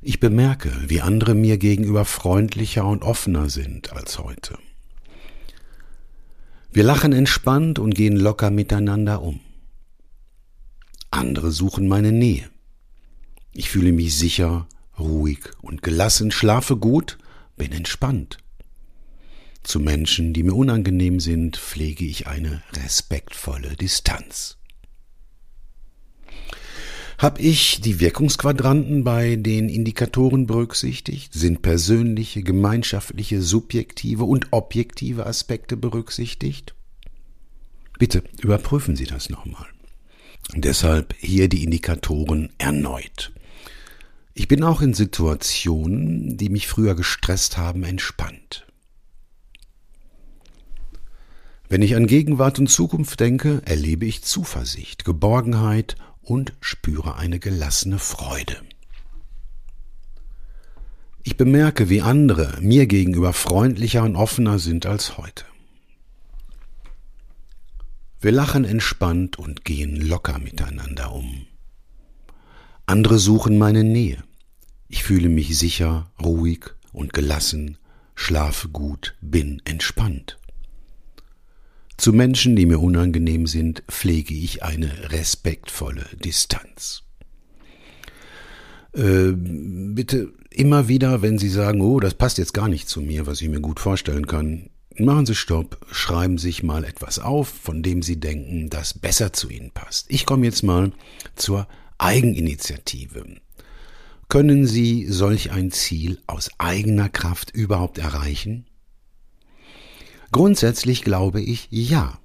Ich 0.00 0.20
bemerke, 0.20 0.70
wie 0.86 1.00
andere 1.00 1.34
mir 1.34 1.58
gegenüber 1.58 2.04
freundlicher 2.04 2.84
und 2.84 3.02
offener 3.02 3.48
sind 3.48 3.92
als 3.92 4.18
heute. 4.18 4.58
Wir 6.74 6.82
lachen 6.82 7.12
entspannt 7.12 7.78
und 7.78 7.94
gehen 7.94 8.16
locker 8.16 8.50
miteinander 8.50 9.22
um. 9.22 9.38
Andere 11.12 11.52
suchen 11.52 11.86
meine 11.86 12.10
Nähe. 12.10 12.50
Ich 13.52 13.70
fühle 13.70 13.92
mich 13.92 14.18
sicher, 14.18 14.66
ruhig 14.98 15.38
und 15.62 15.82
gelassen, 15.84 16.32
schlafe 16.32 16.76
gut, 16.76 17.16
bin 17.56 17.70
entspannt. 17.70 18.38
Zu 19.62 19.78
Menschen, 19.78 20.32
die 20.32 20.42
mir 20.42 20.54
unangenehm 20.54 21.20
sind, 21.20 21.58
pflege 21.58 22.04
ich 22.04 22.26
eine 22.26 22.60
respektvolle 22.72 23.76
Distanz. 23.76 24.58
Habe 27.18 27.40
ich 27.40 27.80
die 27.80 28.00
Wirkungsquadranten 28.00 29.04
bei 29.04 29.36
den 29.36 29.68
Indikatoren 29.68 30.46
berücksichtigt? 30.46 31.32
Sind 31.32 31.62
persönliche, 31.62 32.42
gemeinschaftliche, 32.42 33.40
subjektive 33.40 34.24
und 34.24 34.48
objektive 34.52 35.26
Aspekte 35.26 35.76
berücksichtigt? 35.76 36.74
Bitte 37.98 38.24
überprüfen 38.42 38.96
Sie 38.96 39.06
das 39.06 39.30
nochmal. 39.30 39.66
Deshalb 40.54 41.14
hier 41.18 41.48
die 41.48 41.62
Indikatoren 41.62 42.50
erneut. 42.58 43.32
Ich 44.34 44.48
bin 44.48 44.64
auch 44.64 44.82
in 44.82 44.94
Situationen, 44.94 46.36
die 46.36 46.48
mich 46.48 46.66
früher 46.66 46.96
gestresst 46.96 47.56
haben, 47.56 47.84
entspannt. 47.84 48.66
Wenn 51.68 51.82
ich 51.82 51.94
an 51.94 52.06
Gegenwart 52.06 52.58
und 52.58 52.66
Zukunft 52.66 53.20
denke, 53.20 53.62
erlebe 53.64 54.06
ich 54.06 54.22
Zuversicht, 54.22 55.04
Geborgenheit 55.04 55.96
und 56.24 56.52
spüre 56.60 57.16
eine 57.16 57.38
gelassene 57.38 57.98
Freude. 57.98 58.56
Ich 61.22 61.36
bemerke, 61.36 61.88
wie 61.88 62.02
andere 62.02 62.58
mir 62.60 62.86
gegenüber 62.86 63.32
freundlicher 63.32 64.02
und 64.02 64.16
offener 64.16 64.58
sind 64.58 64.84
als 64.84 65.16
heute. 65.16 65.44
Wir 68.20 68.32
lachen 68.32 68.64
entspannt 68.64 69.38
und 69.38 69.64
gehen 69.64 69.96
locker 69.96 70.38
miteinander 70.38 71.12
um. 71.12 71.46
Andere 72.86 73.18
suchen 73.18 73.58
meine 73.58 73.84
Nähe. 73.84 74.22
Ich 74.88 75.02
fühle 75.02 75.28
mich 75.28 75.58
sicher, 75.58 76.10
ruhig 76.22 76.66
und 76.92 77.12
gelassen, 77.12 77.78
schlafe 78.14 78.68
gut, 78.68 79.16
bin 79.20 79.62
entspannt. 79.64 80.38
Zu 81.96 82.12
Menschen, 82.12 82.56
die 82.56 82.66
mir 82.66 82.80
unangenehm 82.80 83.46
sind, 83.46 83.82
pflege 83.88 84.34
ich 84.34 84.62
eine 84.62 85.12
respektvolle 85.12 86.06
Distanz. 86.24 87.02
Äh, 88.92 89.32
bitte 89.32 90.32
immer 90.50 90.88
wieder, 90.88 91.22
wenn 91.22 91.38
Sie 91.38 91.48
sagen, 91.48 91.80
oh, 91.80 92.00
das 92.00 92.14
passt 92.14 92.38
jetzt 92.38 92.54
gar 92.54 92.68
nicht 92.68 92.88
zu 92.88 93.00
mir, 93.00 93.26
was 93.26 93.40
ich 93.40 93.48
mir 93.48 93.60
gut 93.60 93.80
vorstellen 93.80 94.26
kann, 94.26 94.70
machen 94.98 95.26
Sie 95.26 95.34
Stopp, 95.34 95.84
schreiben 95.90 96.38
sich 96.38 96.62
mal 96.62 96.84
etwas 96.84 97.18
auf, 97.18 97.48
von 97.48 97.82
dem 97.82 98.02
Sie 98.02 98.18
denken, 98.18 98.70
das 98.70 98.94
besser 98.94 99.32
zu 99.32 99.48
Ihnen 99.50 99.70
passt. 99.72 100.06
Ich 100.10 100.26
komme 100.26 100.46
jetzt 100.46 100.62
mal 100.62 100.92
zur 101.36 101.66
Eigeninitiative. 101.98 103.24
Können 104.28 104.66
Sie 104.66 105.06
solch 105.08 105.52
ein 105.52 105.70
Ziel 105.70 106.20
aus 106.26 106.50
eigener 106.58 107.08
Kraft 107.08 107.50
überhaupt 107.50 107.98
erreichen? 107.98 108.66
Grundsätzlich 110.34 111.02
glaube 111.02 111.40
ich 111.40 111.68
ja. 111.70 112.18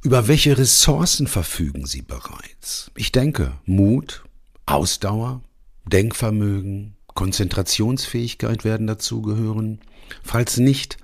Über 0.00 0.28
welche 0.28 0.56
Ressourcen 0.56 1.26
verfügen 1.26 1.84
Sie 1.84 2.00
bereits? 2.00 2.90
Ich 2.96 3.12
denke 3.12 3.52
Mut, 3.66 4.24
Ausdauer, 4.64 5.42
Denkvermögen, 5.84 6.96
Konzentrationsfähigkeit 7.08 8.64
werden 8.64 8.86
dazugehören? 8.86 9.82
Falls 10.22 10.56
nicht, 10.56 10.96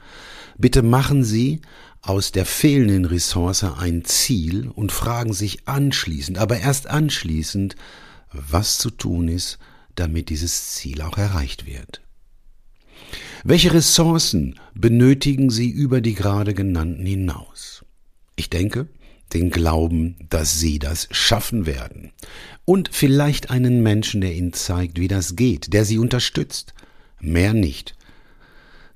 bitte 0.56 0.80
machen 0.80 1.24
Sie 1.24 1.60
aus 2.00 2.32
der 2.32 2.46
fehlenden 2.46 3.04
Ressource 3.04 3.64
ein 3.64 4.06
Ziel 4.06 4.68
und 4.68 4.92
fragen 4.92 5.34
sich 5.34 5.68
anschließend, 5.68 6.38
aber 6.38 6.58
erst 6.58 6.86
anschließend, 6.86 7.76
was 8.32 8.78
zu 8.78 8.88
tun 8.88 9.28
ist, 9.28 9.58
damit 9.94 10.30
dieses 10.30 10.70
Ziel 10.70 11.02
auch 11.02 11.18
erreicht 11.18 11.66
wird. 11.66 12.00
Welche 13.44 13.72
Ressourcen 13.72 14.58
benötigen 14.74 15.50
Sie 15.50 15.70
über 15.70 16.00
die 16.00 16.14
gerade 16.14 16.54
genannten 16.54 17.06
hinaus? 17.06 17.84
Ich 18.36 18.50
denke, 18.50 18.88
den 19.32 19.50
Glauben, 19.50 20.16
dass 20.28 20.58
Sie 20.58 20.78
das 20.78 21.08
schaffen 21.10 21.66
werden. 21.66 22.12
Und 22.64 22.90
vielleicht 22.92 23.50
einen 23.50 23.82
Menschen, 23.82 24.20
der 24.20 24.34
Ihnen 24.34 24.52
zeigt, 24.52 24.98
wie 24.98 25.08
das 25.08 25.36
geht, 25.36 25.72
der 25.72 25.84
Sie 25.84 25.98
unterstützt. 25.98 26.74
Mehr 27.20 27.52
nicht. 27.52 27.94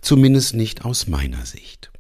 Zumindest 0.01 0.55
nicht 0.55 0.85
aus 0.85 1.07
meiner 1.07 1.45
Sicht. 1.47 1.91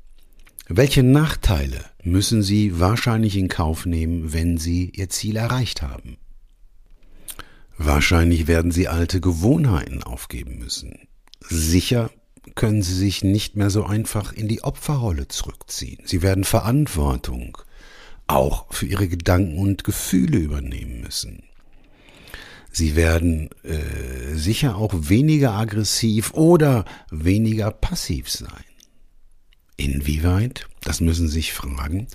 Welche 0.68 1.02
Nachteile 1.02 1.84
müssen 2.02 2.42
Sie 2.42 2.80
wahrscheinlich 2.80 3.36
in 3.36 3.48
Kauf 3.48 3.86
nehmen, 3.86 4.32
wenn 4.32 4.56
Sie 4.58 4.90
Ihr 4.94 5.08
Ziel 5.08 5.36
erreicht 5.36 5.82
haben? 5.82 6.16
Wahrscheinlich 7.76 8.46
werden 8.46 8.70
Sie 8.70 8.88
alte 8.88 9.20
Gewohnheiten 9.20 10.02
aufgeben 10.02 10.58
müssen. 10.58 11.08
Sicher 11.40 12.10
können 12.54 12.82
Sie 12.82 12.94
sich 12.94 13.22
nicht 13.22 13.56
mehr 13.56 13.70
so 13.70 13.84
einfach 13.84 14.32
in 14.32 14.48
die 14.48 14.62
Opferrolle 14.62 15.28
zurückziehen. 15.28 16.02
Sie 16.04 16.22
werden 16.22 16.44
Verantwortung 16.44 17.58
auch 18.26 18.72
für 18.72 18.86
Ihre 18.86 19.08
Gedanken 19.08 19.58
und 19.58 19.84
Gefühle 19.84 20.38
übernehmen 20.38 21.00
müssen. 21.00 21.44
Sie 22.70 22.96
werden 22.96 23.50
äh, 23.64 24.34
sicher 24.34 24.76
auch 24.76 24.92
weniger 24.94 25.52
aggressiv 25.52 26.32
oder 26.32 26.86
weniger 27.10 27.70
passiv 27.70 28.30
sein. 28.30 28.64
Inwieweit, 29.76 30.68
das 30.82 31.00
müssen 31.00 31.28
Sie 31.28 31.34
sich 31.34 31.52
fragen, 31.52 32.06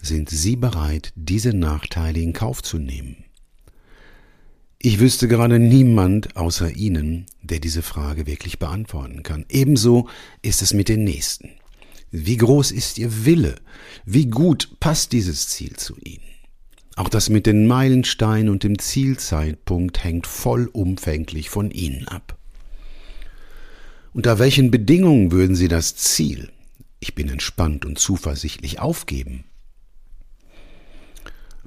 sind 0.00 0.30
Sie 0.30 0.56
bereit, 0.56 1.12
diese 1.16 1.52
Nachteile 1.52 2.20
in 2.20 2.32
Kauf 2.32 2.62
zu 2.62 2.78
nehmen? 2.78 3.24
Ich 4.82 4.98
wüsste 4.98 5.28
gerade 5.28 5.58
niemand 5.58 6.36
außer 6.36 6.74
Ihnen, 6.74 7.26
der 7.42 7.60
diese 7.60 7.82
Frage 7.82 8.26
wirklich 8.26 8.58
beantworten 8.58 9.22
kann. 9.22 9.44
Ebenso 9.50 10.08
ist 10.40 10.62
es 10.62 10.72
mit 10.72 10.88
den 10.88 11.04
Nächsten. 11.04 11.50
Wie 12.10 12.38
groß 12.38 12.70
ist 12.72 12.96
Ihr 12.96 13.26
Wille? 13.26 13.56
Wie 14.06 14.30
gut 14.30 14.80
passt 14.80 15.12
dieses 15.12 15.48
Ziel 15.48 15.76
zu 15.76 15.98
Ihnen? 16.02 16.24
Auch 16.96 17.10
das 17.10 17.28
mit 17.28 17.44
den 17.44 17.66
Meilensteinen 17.66 18.48
und 18.48 18.64
dem 18.64 18.78
Zielzeitpunkt 18.78 20.02
hängt 20.02 20.26
vollumfänglich 20.26 21.50
von 21.50 21.70
Ihnen 21.70 22.08
ab. 22.08 22.38
Unter 24.14 24.38
welchen 24.38 24.70
Bedingungen 24.70 25.30
würden 25.30 25.56
Sie 25.56 25.68
das 25.68 25.94
Ziel, 25.96 26.50
ich 27.00 27.14
bin 27.14 27.28
entspannt 27.28 27.84
und 27.84 27.98
zuversichtlich, 27.98 28.80
aufgeben? 28.80 29.44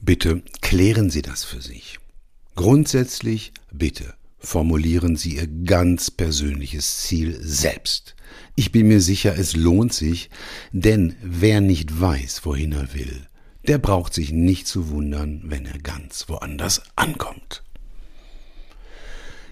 Bitte 0.02 0.42
klären 0.62 1.12
Sie 1.12 1.22
das 1.22 1.44
für 1.44 1.62
sich. 1.62 2.00
Grundsätzlich 2.56 3.52
bitte 3.72 4.14
formulieren 4.38 5.16
Sie 5.16 5.38
Ihr 5.38 5.48
ganz 5.48 6.12
persönliches 6.12 6.98
Ziel 7.02 7.38
selbst. 7.42 8.16
Ich 8.56 8.72
bin 8.72 8.88
mir 8.88 9.02
sicher, 9.02 9.36
es 9.38 9.56
lohnt 9.56 9.94
sich, 9.94 10.30
denn 10.72 11.16
wer 11.24 11.62
nicht 11.62 12.00
weiß, 12.00 12.42
wohin 12.46 12.74
er 12.74 12.94
will, 12.94 13.28
der 13.68 13.78
braucht 13.78 14.14
sich 14.14 14.32
nicht 14.32 14.68
zu 14.68 14.90
wundern, 14.90 15.42
wenn 15.46 15.66
er 15.66 15.80
ganz 15.80 16.26
woanders 16.28 16.84
ankommt. 16.96 17.64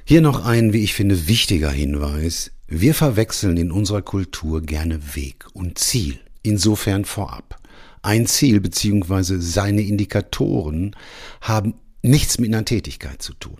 Hier 0.03 0.21
noch 0.21 0.45
ein, 0.45 0.73
wie 0.73 0.83
ich 0.83 0.93
finde, 0.93 1.27
wichtiger 1.27 1.71
Hinweis. 1.71 2.51
Wir 2.67 2.93
verwechseln 2.93 3.57
in 3.57 3.71
unserer 3.71 4.01
Kultur 4.01 4.61
gerne 4.61 5.15
Weg 5.15 5.45
und 5.53 5.77
Ziel. 5.79 6.19
Insofern 6.43 7.05
vorab. 7.05 7.59
Ein 8.01 8.25
Ziel 8.25 8.59
bzw. 8.59 9.37
seine 9.39 9.81
Indikatoren 9.81 10.95
haben 11.39 11.75
nichts 12.01 12.39
mit 12.39 12.53
einer 12.53 12.65
Tätigkeit 12.65 13.21
zu 13.21 13.33
tun. 13.33 13.57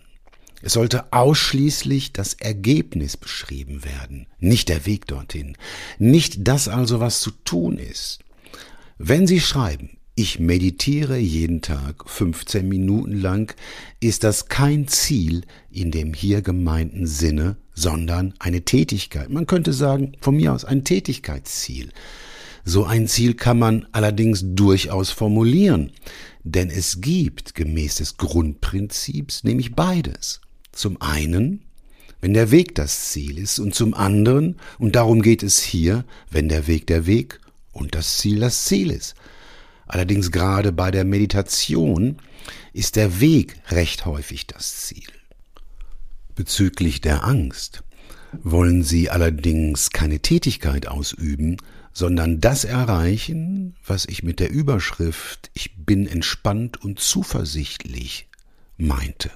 Es 0.62 0.74
sollte 0.74 1.12
ausschließlich 1.12 2.14
das 2.14 2.36
Ergebnis 2.36 3.18
beschrieben 3.18 3.84
werden, 3.84 4.28
nicht 4.40 4.70
der 4.70 4.86
Weg 4.86 5.08
dorthin, 5.08 5.58
nicht 5.98 6.48
das 6.48 6.68
also, 6.68 7.00
was 7.00 7.22
zu 7.22 7.32
tun 7.32 7.78
ist. 7.78 8.20
Wenn 8.98 9.26
Sie 9.26 9.40
schreiben, 9.40 9.98
ich 10.14 10.40
meditiere 10.40 11.18
jeden 11.18 11.62
Tag 11.62 12.08
15 12.08 12.68
Minuten 12.68 13.20
lang, 13.20 13.56
ist 14.00 14.24
das 14.24 14.48
kein 14.48 14.88
Ziel 14.88 15.44
in 15.72 15.90
dem 15.90 16.14
hier 16.14 16.42
gemeinten 16.44 17.08
Sinne, 17.08 17.58
sondern 17.74 18.36
eine 18.38 18.62
Tätigkeit. 18.62 19.30
Man 19.30 19.48
könnte 19.48 19.74
sagen, 19.74 20.12
von 20.22 20.36
mir 20.36 20.54
aus 20.54 20.66
ein 20.66 20.84
Tätigkeitsziel. 20.84 21.92
So 22.64 22.86
ein 22.86 23.08
Ziel 23.08 23.34
kann 23.34 23.60
man 23.60 23.88
allerdings 23.92 24.42
durchaus 24.44 25.12
formulieren. 25.12 25.92
Denn 26.44 26.70
es 26.70 27.02
gibt 27.02 27.56
gemäß 27.56 27.96
des 27.96 28.18
Grundprinzips 28.18 29.44
nämlich 29.44 29.76
beides. 29.76 30.42
Zum 30.72 31.02
einen, 31.02 31.64
wenn 32.20 32.34
der 32.34 32.52
Weg 32.52 32.76
das 32.76 33.10
Ziel 33.10 33.38
ist, 33.38 33.60
und 33.60 33.76
zum 33.76 33.94
anderen, 33.94 34.58
und 34.80 34.96
darum 34.96 35.22
geht 35.22 35.44
es 35.44 35.62
hier, 35.62 36.06
wenn 36.30 36.50
der 36.50 36.68
Weg 36.68 36.88
der 36.88 37.06
Weg 37.06 37.40
und 37.72 37.96
das 37.96 38.18
Ziel 38.18 38.40
das 38.40 38.66
Ziel 38.66 38.92
ist. 38.92 39.16
Allerdings 39.88 40.32
gerade 40.32 40.72
bei 40.72 40.90
der 40.92 41.04
Meditation 41.04 42.18
ist 42.74 42.96
der 42.96 43.20
Weg 43.20 43.60
recht 43.70 44.06
häufig 44.06 44.48
das 44.48 44.82
Ziel. 44.88 45.10
Bezüglich 46.36 47.02
der 47.02 47.26
Angst 47.26 47.84
wollen 48.44 48.84
Sie 48.84 49.10
allerdings 49.10 49.90
keine 49.90 50.20
Tätigkeit 50.20 50.88
ausüben, 50.88 51.58
sondern 51.94 52.40
das 52.40 52.64
erreichen, 52.64 53.76
was 53.86 54.06
ich 54.06 54.24
mit 54.24 54.40
der 54.40 54.52
Überschrift 54.52 55.52
Ich 55.54 55.76
bin 55.78 56.08
entspannt 56.08 56.82
und 56.84 57.00
zuversichtlich 57.00 58.28
meinte. 58.78 59.32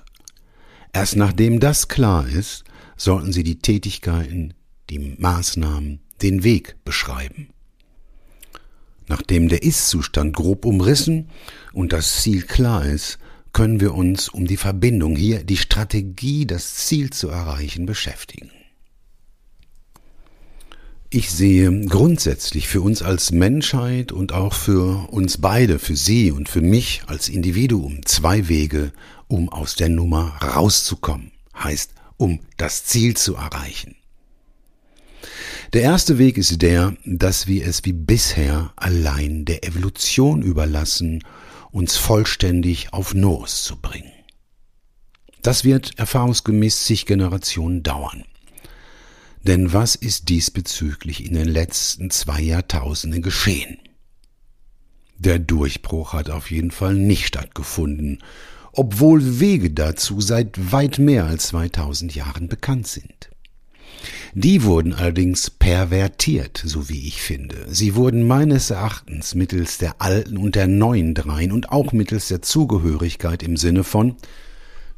Erst 0.93 1.15
nachdem 1.15 1.59
das 1.59 1.87
klar 1.87 2.27
ist, 2.27 2.63
sollten 2.95 3.33
Sie 3.33 3.43
die 3.43 3.59
Tätigkeiten, 3.59 4.53
die 4.89 4.99
Maßnahmen, 5.17 5.99
den 6.21 6.43
Weg 6.43 6.77
beschreiben. 6.85 7.49
Nachdem 9.07 9.49
der 9.49 9.63
Ist-Zustand 9.63 10.35
grob 10.35 10.65
umrissen 10.65 11.29
und 11.73 11.93
das 11.93 12.21
Ziel 12.21 12.43
klar 12.43 12.85
ist, 12.85 13.19
können 13.53 13.79
wir 13.79 13.93
uns 13.93 14.29
um 14.29 14.47
die 14.47 14.57
Verbindung 14.57 15.15
hier, 15.15 15.43
die 15.43 15.57
Strategie, 15.57 16.45
das 16.45 16.75
Ziel 16.75 17.11
zu 17.11 17.29
erreichen, 17.29 17.85
beschäftigen. 17.85 18.51
Ich 21.15 21.31
sehe 21.31 21.71
grundsätzlich 21.85 22.67
für 22.67 22.81
uns 22.81 23.01
als 23.01 23.31
Menschheit 23.31 24.11
und 24.11 24.33
auch 24.33 24.51
für 24.51 25.07
uns 25.13 25.37
beide, 25.37 25.79
für 25.79 25.95
Sie 25.95 26.29
und 26.29 26.49
für 26.49 26.59
mich 26.59 27.03
als 27.07 27.29
Individuum 27.29 28.05
zwei 28.05 28.49
Wege, 28.49 28.91
um 29.29 29.47
aus 29.47 29.75
der 29.75 29.87
Nummer 29.87 30.37
rauszukommen, 30.43 31.31
heißt, 31.57 31.93
um 32.17 32.41
das 32.57 32.83
Ziel 32.83 33.15
zu 33.15 33.35
erreichen. 33.35 33.95
Der 35.71 35.83
erste 35.83 36.17
Weg 36.17 36.37
ist 36.37 36.61
der, 36.61 36.97
dass 37.05 37.47
wir 37.47 37.65
es 37.65 37.85
wie 37.85 37.93
bisher 37.93 38.73
allein 38.75 39.45
der 39.45 39.63
Evolution 39.63 40.41
überlassen, 40.41 41.23
uns 41.71 41.95
vollständig 41.95 42.91
auf 42.91 43.13
Nos 43.13 43.63
zu 43.63 43.77
bringen. 43.77 44.11
Das 45.41 45.63
wird 45.63 45.97
erfahrungsgemäß 45.97 46.83
zig 46.83 47.05
Generationen 47.05 47.83
dauern. 47.83 48.25
Denn 49.45 49.73
was 49.73 49.95
ist 49.95 50.29
diesbezüglich 50.29 51.23
in 51.23 51.35
den 51.35 51.47
letzten 51.47 52.09
zwei 52.09 52.41
Jahrtausenden 52.41 53.21
geschehen? 53.21 53.77
Der 55.17 55.37
Durchbruch 55.37 56.13
hat 56.13 56.29
auf 56.31 56.49
jeden 56.49 56.71
Fall 56.71 56.95
nicht 56.95 57.27
stattgefunden, 57.27 58.23
obwohl 58.73 59.39
Wege 59.39 59.69
dazu 59.69 60.19
seit 60.19 60.71
weit 60.71 60.97
mehr 60.97 61.25
als 61.25 61.47
2000 61.49 62.15
Jahren 62.15 62.47
bekannt 62.49 62.87
sind. 62.87 63.29
Die 64.33 64.63
wurden 64.63 64.93
allerdings 64.93 65.49
pervertiert, 65.49 66.61
so 66.65 66.89
wie 66.89 67.07
ich 67.07 67.21
finde. 67.21 67.67
Sie 67.69 67.95
wurden 67.95 68.27
meines 68.27 68.71
Erachtens 68.71 69.35
mittels 69.35 69.77
der 69.77 70.01
alten 70.01 70.37
und 70.37 70.55
der 70.55 70.67
neuen 70.67 71.13
Dreien 71.13 71.51
und 71.51 71.71
auch 71.71 71.93
mittels 71.93 72.27
der 72.27 72.41
Zugehörigkeit 72.41 73.43
im 73.43 73.57
Sinne 73.57 73.83
von 73.83 74.17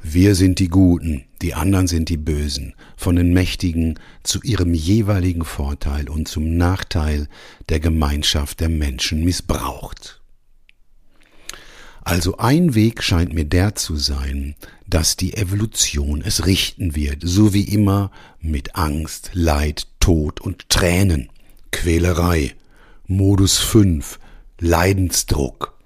wir 0.01 0.35
sind 0.35 0.59
die 0.59 0.69
Guten, 0.69 1.25
die 1.41 1.53
anderen 1.53 1.87
sind 1.87 2.09
die 2.09 2.17
Bösen, 2.17 2.73
von 2.95 3.15
den 3.15 3.33
Mächtigen 3.33 3.99
zu 4.23 4.41
ihrem 4.41 4.73
jeweiligen 4.73 5.43
Vorteil 5.43 6.09
und 6.09 6.27
zum 6.27 6.55
Nachteil 6.57 7.27
der 7.69 7.79
Gemeinschaft 7.79 8.59
der 8.59 8.69
Menschen 8.69 9.23
missbraucht. 9.23 10.21
Also 12.03 12.37
ein 12.37 12.73
Weg 12.73 13.03
scheint 13.03 13.33
mir 13.33 13.43
der 13.43 13.75
zu 13.75 13.97
sein, 13.97 14.55
dass 14.87 15.17
die 15.17 15.35
Evolution 15.35 16.21
es 16.21 16.45
richten 16.45 16.95
wird, 16.95 17.21
so 17.21 17.53
wie 17.53 17.63
immer 17.63 18.11
mit 18.39 18.75
Angst, 18.75 19.31
Leid, 19.33 19.87
Tod 19.99 20.39
und 20.39 20.69
Tränen, 20.69 21.29
Quälerei, 21.71 22.55
Modus 23.07 23.57
5, 23.57 24.19
Leidensdruck, 24.59 25.76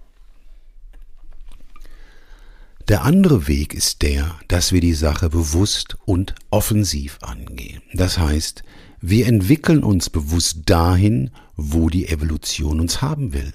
Der 2.88 3.04
andere 3.04 3.48
Weg 3.48 3.74
ist 3.74 4.02
der, 4.02 4.40
dass 4.48 4.72
wir 4.72 4.82
die 4.82 4.94
Sache 4.94 5.30
bewusst 5.30 5.98
und 6.06 6.36
offensiv 6.50 7.20
angehen. 7.22 7.82
Das 7.94 8.18
heißt, 8.18 8.64
wir 9.00 9.28
entwickeln 9.28 9.84
uns 9.84 10.10
bewusst 10.10 10.62
dahin, 10.66 11.32
wo 11.56 11.90
die 11.90 12.08
Evolution 12.08 12.80
uns 12.80 13.02
haben 13.02 13.34
will. 13.34 13.54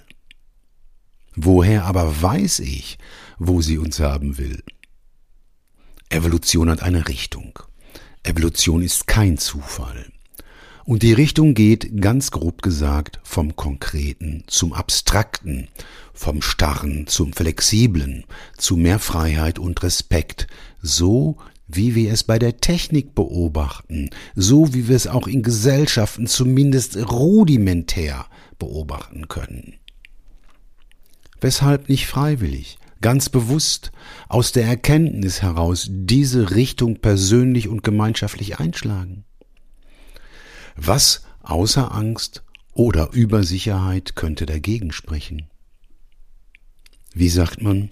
Woher 1.35 1.85
aber 1.85 2.23
weiß 2.23 2.61
ich, 2.61 2.99
wo 3.39 3.61
sie 3.61 3.79
uns 3.79 4.01
haben 4.01 4.39
will? 4.39 4.62
Evolution 6.09 6.71
hat 6.71 6.83
eine 6.83 7.09
Richtung. 7.09 7.59
Evolution 8.23 8.83
ist 8.83 9.07
kein 9.07 9.39
Zufall. 9.39 10.11
Und 10.87 11.03
die 11.03 11.12
Richtung 11.12 11.55
geht, 11.55 12.01
ganz 12.01 12.31
grob 12.31 12.62
gesagt, 12.62 13.18
vom 13.25 13.57
Konkreten 13.57 14.44
zum 14.46 14.72
Abstrakten, 14.72 15.66
vom 16.14 16.42
Starren 16.42 17.09
zum 17.09 17.33
Flexiblen, 17.33 18.25
zu 18.57 18.77
mehr 18.77 19.01
Freiheit 19.01 19.59
und 19.59 19.83
Respekt, 19.83 20.46
so 20.81 21.38
wie 21.66 21.96
wir 21.96 22.12
es 22.12 22.22
bei 22.22 22.38
der 22.38 22.59
Technik 22.59 23.16
beobachten, 23.16 24.11
so 24.37 24.75
wie 24.75 24.87
wir 24.87 24.94
es 24.94 25.09
auch 25.09 25.27
in 25.27 25.42
Gesellschaften 25.42 26.29
zumindest 26.29 26.96
rudimentär 26.96 28.27
beobachten 28.61 29.27
können. 29.27 29.75
Weshalb 31.40 31.88
nicht 31.88 32.07
freiwillig, 32.07 32.79
ganz 33.01 33.29
bewusst, 33.29 33.90
aus 34.29 34.53
der 34.53 34.66
Erkenntnis 34.66 35.42
heraus 35.42 35.88
diese 35.90 36.53
Richtung 36.53 37.01
persönlich 37.01 37.66
und 37.66 37.83
gemeinschaftlich 37.83 38.61
einschlagen? 38.61 39.25
Was 40.77 41.23
außer 41.43 41.93
Angst 41.93 42.43
oder 42.73 43.11
Übersicherheit 43.12 44.15
könnte 44.15 44.47
dagegen 44.47 44.93
sprechen? 44.93 45.49
Wie 47.15 47.31
sagt 47.31 47.62
man? 47.62 47.91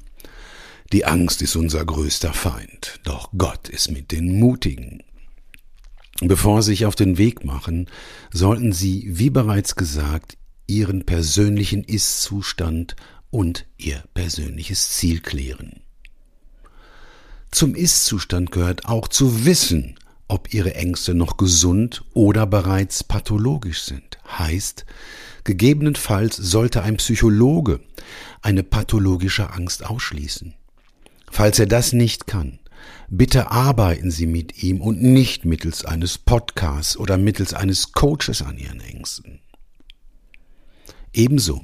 Die 0.92 1.06
Angst 1.06 1.40
ist 1.42 1.56
unser 1.56 1.84
größter 1.84 2.32
Feind, 2.32 3.00
doch 3.04 3.30
Gott 3.36 3.68
ist 3.68 3.90
mit 3.90 4.12
den 4.12 4.38
Mutigen. 4.38 5.02
Bevor 6.20 6.62
Sie 6.62 6.72
sich 6.72 6.86
auf 6.86 6.94
den 6.94 7.18
Weg 7.18 7.44
machen, 7.44 7.88
sollten 8.30 8.72
Sie, 8.72 9.18
wie 9.18 9.30
bereits 9.30 9.76
gesagt, 9.76 10.36
Ihren 10.66 11.04
persönlichen 11.04 11.82
Ist-Zustand 11.82 12.96
und 13.30 13.66
Ihr 13.76 14.04
persönliches 14.14 14.90
Ziel 14.90 15.20
klären. 15.20 15.80
Zum 17.50 17.74
Ist-Zustand 17.74 18.52
gehört 18.52 18.84
auch 18.84 19.08
zu 19.08 19.44
wissen, 19.44 19.96
ob 20.28 20.52
ihre 20.54 20.74
Ängste 20.74 21.14
noch 21.14 21.36
gesund 21.36 22.04
oder 22.14 22.46
bereits 22.46 23.04
pathologisch 23.04 23.82
sind. 23.82 24.18
Heißt, 24.38 24.84
gegebenenfalls 25.44 26.36
sollte 26.36 26.82
ein 26.82 26.96
Psychologe 26.96 27.80
eine 28.42 28.62
pathologische 28.62 29.50
Angst 29.50 29.84
ausschließen. 29.84 30.54
Falls 31.30 31.58
er 31.58 31.66
das 31.66 31.92
nicht 31.92 32.26
kann, 32.26 32.58
bitte 33.08 33.50
arbeiten 33.50 34.10
Sie 34.10 34.26
mit 34.26 34.62
ihm 34.62 34.80
und 34.80 35.02
nicht 35.02 35.44
mittels 35.44 35.84
eines 35.84 36.18
Podcasts 36.18 36.96
oder 36.96 37.18
mittels 37.18 37.54
eines 37.54 37.92
Coaches 37.92 38.42
an 38.42 38.58
Ihren 38.58 38.80
Ängsten. 38.80 39.40
Ebenso, 41.12 41.62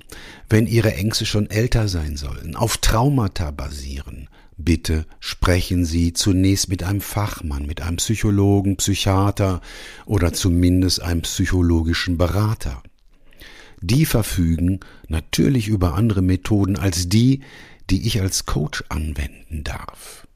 wenn 0.49 0.67
Ihre 0.67 0.95
Ängste 0.95 1.27
schon 1.27 1.51
älter 1.51 1.89
sein 1.89 2.17
sollen, 2.17 2.55
auf 2.57 2.79
Traumata 2.79 3.51
basieren, 3.51 4.29
Bitte 4.63 5.07
sprechen 5.21 5.87
Sie 5.87 6.13
zunächst 6.13 6.69
mit 6.69 6.83
einem 6.83 7.01
Fachmann, 7.01 7.65
mit 7.65 7.81
einem 7.81 7.97
Psychologen, 7.97 8.77
Psychiater 8.77 9.63
oder 10.05 10.35
zumindest 10.35 11.01
einem 11.01 11.23
psychologischen 11.23 12.19
Berater. 12.19 12.83
Die 13.81 14.05
verfügen 14.05 14.81
natürlich 15.09 15.69
über 15.69 15.95
andere 15.95 16.21
Methoden 16.21 16.77
als 16.77 17.09
die, 17.09 17.41
die 17.89 18.07
ich 18.07 18.21
als 18.21 18.45
Coach 18.45 18.85
anwenden 18.91 19.65
darf. 19.65 20.27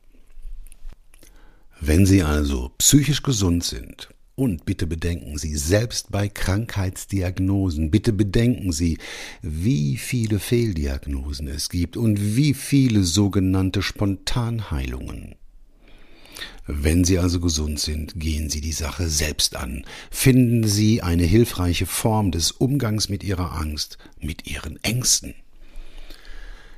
Wenn 1.81 2.07
Sie 2.07 2.23
also 2.23 2.73
psychisch 2.79 3.23
gesund 3.23 3.63
sind, 3.63 4.09
und 4.37 4.65
bitte 4.65 4.87
bedenken 4.87 5.39
Sie, 5.39 5.57
selbst 5.57 6.11
bei 6.11 6.29
Krankheitsdiagnosen, 6.29 7.91
bitte 7.91 8.13
bedenken 8.13 8.73
Sie, 8.73 8.99
wie 9.43 9.97
viele 9.97 10.39
Fehldiagnosen 10.39 11.49
es 11.49 11.69
gibt 11.69 11.97
und 11.97 12.37
wie 12.37 12.55
viele 12.55 13.05
sogenannte 13.05 13.83
Spontanheilungen. 13.83 15.37
Wenn 16.67 17.05
Sie 17.05 17.19
also 17.19 17.41
gesund 17.41 17.79
sind, 17.79 18.19
gehen 18.19 18.49
Sie 18.49 18.61
die 18.61 18.73
Sache 18.73 19.09
selbst 19.09 19.55
an. 19.55 19.85
Finden 20.11 20.67
Sie 20.67 21.03
eine 21.03 21.25
hilfreiche 21.25 21.87
Form 21.87 22.31
des 22.31 22.53
Umgangs 22.53 23.09
mit 23.09 23.23
Ihrer 23.23 23.53
Angst, 23.53 23.99
mit 24.19 24.51
Ihren 24.51 24.83
Ängsten. 24.83 25.35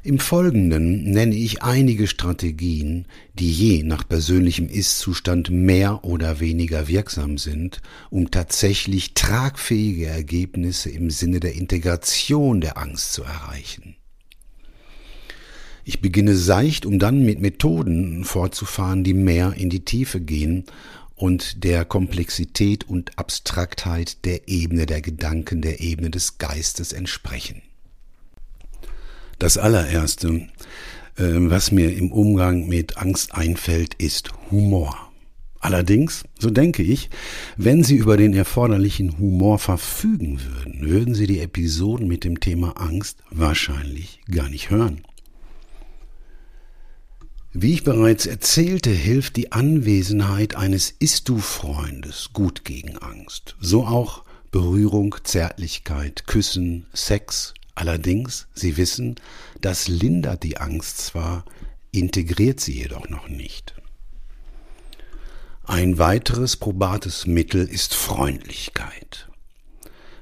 Im 0.06 0.20
Folgenden 0.20 1.02
nenne 1.10 1.34
ich 1.34 1.64
einige 1.64 2.06
Strategien, 2.06 3.06
die 3.34 3.50
je 3.50 3.82
nach 3.82 4.06
persönlichem 4.08 4.68
Ist-Zustand 4.68 5.50
mehr 5.50 6.04
oder 6.04 6.38
weniger 6.38 6.86
wirksam 6.86 7.38
sind, 7.38 7.82
um 8.08 8.30
tatsächlich 8.30 9.14
tragfähige 9.14 10.06
Ergebnisse 10.06 10.90
im 10.90 11.10
Sinne 11.10 11.40
der 11.40 11.56
Integration 11.56 12.60
der 12.60 12.78
Angst 12.78 13.14
zu 13.14 13.24
erreichen. 13.24 13.96
Ich 15.82 16.00
beginne 16.00 16.36
seicht, 16.36 16.86
um 16.86 17.00
dann 17.00 17.24
mit 17.24 17.40
Methoden 17.40 18.22
fortzufahren, 18.22 19.02
die 19.02 19.12
mehr 19.12 19.54
in 19.56 19.70
die 19.70 19.84
Tiefe 19.84 20.20
gehen 20.20 20.66
und 21.16 21.64
der 21.64 21.84
Komplexität 21.84 22.88
und 22.88 23.18
Abstraktheit 23.18 24.24
der 24.24 24.46
Ebene 24.46 24.86
der 24.86 25.00
Gedanken, 25.00 25.62
der 25.62 25.80
Ebene 25.80 26.10
des 26.10 26.38
Geistes 26.38 26.92
entsprechen. 26.92 27.62
Das 29.38 29.58
allererste, 29.58 30.48
äh, 31.16 31.24
was 31.24 31.72
mir 31.72 31.94
im 31.94 32.12
Umgang 32.12 32.68
mit 32.68 32.96
Angst 32.96 33.34
einfällt, 33.34 33.94
ist 33.94 34.30
Humor. 34.50 34.96
Allerdings, 35.60 36.24
so 36.38 36.50
denke 36.50 36.82
ich, 36.82 37.10
wenn 37.56 37.82
Sie 37.82 37.96
über 37.96 38.16
den 38.16 38.34
erforderlichen 38.34 39.18
Humor 39.18 39.58
verfügen 39.58 40.40
würden, 40.40 40.88
würden 40.88 41.14
Sie 41.14 41.26
die 41.26 41.40
Episoden 41.40 42.06
mit 42.06 42.24
dem 42.24 42.40
Thema 42.40 42.76
Angst 42.80 43.18
wahrscheinlich 43.30 44.20
gar 44.30 44.48
nicht 44.48 44.70
hören. 44.70 45.02
Wie 47.52 47.72
ich 47.72 47.84
bereits 47.84 48.26
erzählte, 48.26 48.90
hilft 48.90 49.36
die 49.36 49.50
Anwesenheit 49.50 50.56
eines 50.56 50.90
Ist-Du-Freundes 50.90 52.30
gut 52.32 52.64
gegen 52.64 52.98
Angst. 52.98 53.56
So 53.60 53.86
auch 53.86 54.24
Berührung, 54.50 55.16
Zärtlichkeit, 55.24 56.26
Küssen, 56.26 56.86
Sex, 56.92 57.54
Allerdings, 57.76 58.48
Sie 58.54 58.78
wissen, 58.78 59.16
das 59.60 59.86
lindert 59.86 60.42
die 60.42 60.56
Angst 60.56 60.96
zwar, 60.98 61.44
integriert 61.92 62.58
sie 62.58 62.72
jedoch 62.72 63.08
noch 63.10 63.28
nicht. 63.28 63.74
Ein 65.62 65.98
weiteres 65.98 66.56
probates 66.56 67.26
Mittel 67.26 67.68
ist 67.68 67.92
Freundlichkeit. 67.94 69.28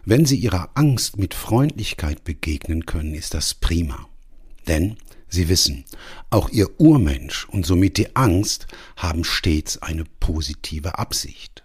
Wenn 0.05 0.27
Sie 0.27 0.37
Ihrer 0.37 0.71
Angst 0.75 1.17
mit 1.17 1.33
Freundlichkeit 1.33 2.25
begegnen 2.25 2.87
können, 2.87 3.14
ist 3.14 3.35
das 3.35 3.55
prima. 3.55 4.09
Denn 4.67 4.97
Sie 5.29 5.49
wissen, 5.49 5.85
auch 6.31 6.49
Ihr 6.49 6.81
Urmensch 6.81 7.49
und 7.49 7.64
somit 7.64 7.99
die 7.99 8.17
Angst 8.17 8.67
haben 8.97 9.23
stets 9.23 9.81
eine 9.81 10.05
positive 10.19 10.99
Absicht. 10.99 11.62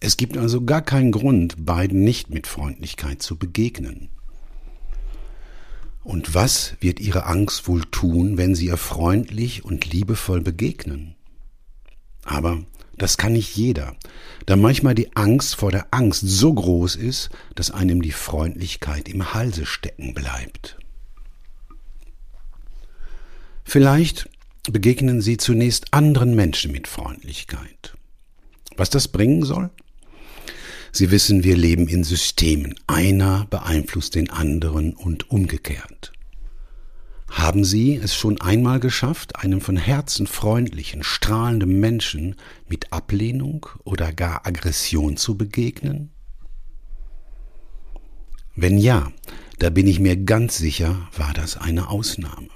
Es 0.00 0.16
gibt 0.16 0.38
also 0.38 0.64
gar 0.64 0.82
keinen 0.82 1.12
Grund, 1.12 1.66
beiden 1.66 2.02
nicht 2.02 2.30
mit 2.30 2.46
Freundlichkeit 2.46 3.22
zu 3.22 3.36
begegnen. 3.36 4.08
Und 6.04 6.34
was 6.34 6.74
wird 6.80 7.00
ihre 7.00 7.26
Angst 7.26 7.68
wohl 7.68 7.82
tun, 7.82 8.36
wenn 8.36 8.54
sie 8.54 8.66
ihr 8.66 8.76
freundlich 8.76 9.64
und 9.64 9.90
liebevoll 9.90 10.40
begegnen? 10.40 11.14
Aber 12.24 12.64
das 12.96 13.16
kann 13.16 13.32
nicht 13.32 13.56
jeder, 13.56 13.96
da 14.46 14.56
manchmal 14.56 14.94
die 14.94 15.16
Angst 15.16 15.56
vor 15.56 15.70
der 15.70 15.86
Angst 15.92 16.22
so 16.22 16.52
groß 16.52 16.96
ist, 16.96 17.30
dass 17.54 17.70
einem 17.70 18.02
die 18.02 18.12
Freundlichkeit 18.12 19.08
im 19.08 19.34
Halse 19.34 19.66
stecken 19.66 20.14
bleibt. 20.14 20.76
Vielleicht 23.64 24.28
begegnen 24.70 25.20
Sie 25.20 25.36
zunächst 25.36 25.94
anderen 25.94 26.34
Menschen 26.34 26.72
mit 26.72 26.86
Freundlichkeit. 26.86 27.96
Was 28.76 28.90
das 28.90 29.08
bringen 29.08 29.44
soll? 29.44 29.70
Sie 30.94 31.10
wissen, 31.10 31.42
wir 31.42 31.56
leben 31.56 31.88
in 31.88 32.04
Systemen. 32.04 32.74
Einer 32.86 33.46
beeinflusst 33.48 34.14
den 34.14 34.28
anderen 34.28 34.92
und 34.92 35.30
umgekehrt. 35.30 36.12
Haben 37.30 37.64
Sie 37.64 37.96
es 37.96 38.14
schon 38.14 38.38
einmal 38.42 38.78
geschafft, 38.78 39.36
einem 39.36 39.62
von 39.62 39.78
Herzen 39.78 40.26
freundlichen, 40.26 41.02
strahlenden 41.02 41.80
Menschen 41.80 42.36
mit 42.68 42.92
Ablehnung 42.92 43.66
oder 43.84 44.12
gar 44.12 44.46
Aggression 44.46 45.16
zu 45.16 45.38
begegnen? 45.38 46.10
Wenn 48.54 48.76
ja, 48.76 49.10
da 49.58 49.70
bin 49.70 49.86
ich 49.86 49.98
mir 49.98 50.14
ganz 50.16 50.58
sicher, 50.58 51.08
war 51.16 51.32
das 51.32 51.56
eine 51.56 51.88
Ausnahme. 51.88 52.48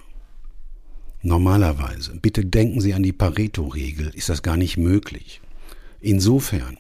Normalerweise, 1.23 2.19
bitte 2.21 2.45
denken 2.45 2.83
Sie 2.83 2.93
an 2.93 3.03
die 3.03 3.15
Pareto-Regel, 3.15 4.13
ist 4.15 4.29
das 4.29 4.43
gar 4.43 4.59
nicht 4.59 4.77
möglich. 4.77 5.41
Insofern, 6.03 6.77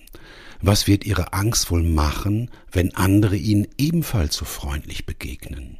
was 0.60 0.86
wird 0.86 1.04
ihre 1.04 1.32
Angst 1.32 1.70
wohl 1.70 1.82
machen, 1.82 2.50
wenn 2.72 2.94
andere 2.94 3.36
ihnen 3.36 3.68
ebenfalls 3.78 4.36
so 4.36 4.44
freundlich 4.44 5.06
begegnen? 5.06 5.78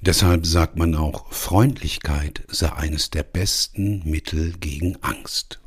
Deshalb 0.00 0.44
sagt 0.44 0.76
man 0.76 0.94
auch, 0.94 1.32
Freundlichkeit 1.32 2.42
sei 2.48 2.70
eines 2.72 3.10
der 3.10 3.22
besten 3.22 4.02
Mittel 4.04 4.52
gegen 4.60 4.96
Angst. 5.02 5.60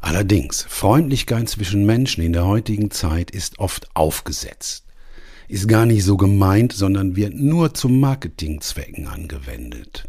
Allerdings, 0.00 0.62
Freundlichkeit 0.68 1.48
zwischen 1.48 1.84
Menschen 1.84 2.22
in 2.22 2.32
der 2.32 2.46
heutigen 2.46 2.92
Zeit 2.92 3.32
ist 3.32 3.58
oft 3.58 3.88
aufgesetzt, 3.96 4.84
ist 5.48 5.66
gar 5.66 5.86
nicht 5.86 6.04
so 6.04 6.16
gemeint, 6.16 6.72
sondern 6.72 7.16
wird 7.16 7.34
nur 7.34 7.74
zu 7.74 7.88
Marketingzwecken 7.88 9.08
angewendet. 9.08 10.08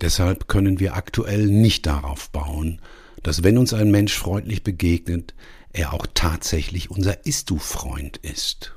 Deshalb 0.00 0.48
können 0.48 0.80
wir 0.80 0.96
aktuell 0.96 1.46
nicht 1.46 1.86
darauf 1.86 2.30
bauen, 2.30 2.80
dass 3.22 3.42
wenn 3.42 3.58
uns 3.58 3.72
ein 3.72 3.90
Mensch 3.90 4.14
freundlich 4.14 4.62
begegnet, 4.62 5.34
er 5.72 5.92
auch 5.94 6.06
tatsächlich 6.12 6.90
unser 6.90 7.24
Ist-Du-Freund 7.26 8.18
ist. 8.18 8.74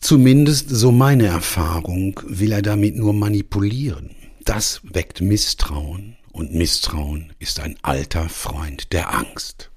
Zumindest 0.00 0.70
so 0.70 0.92
meine 0.92 1.26
Erfahrung 1.26 2.20
will 2.26 2.52
er 2.52 2.62
damit 2.62 2.96
nur 2.96 3.12
manipulieren. 3.12 4.10
Das 4.44 4.80
weckt 4.82 5.20
Misstrauen 5.20 6.16
und 6.32 6.54
Misstrauen 6.54 7.32
ist 7.38 7.60
ein 7.60 7.76
alter 7.82 8.28
Freund 8.30 8.92
der 8.92 9.14
Angst. 9.14 9.70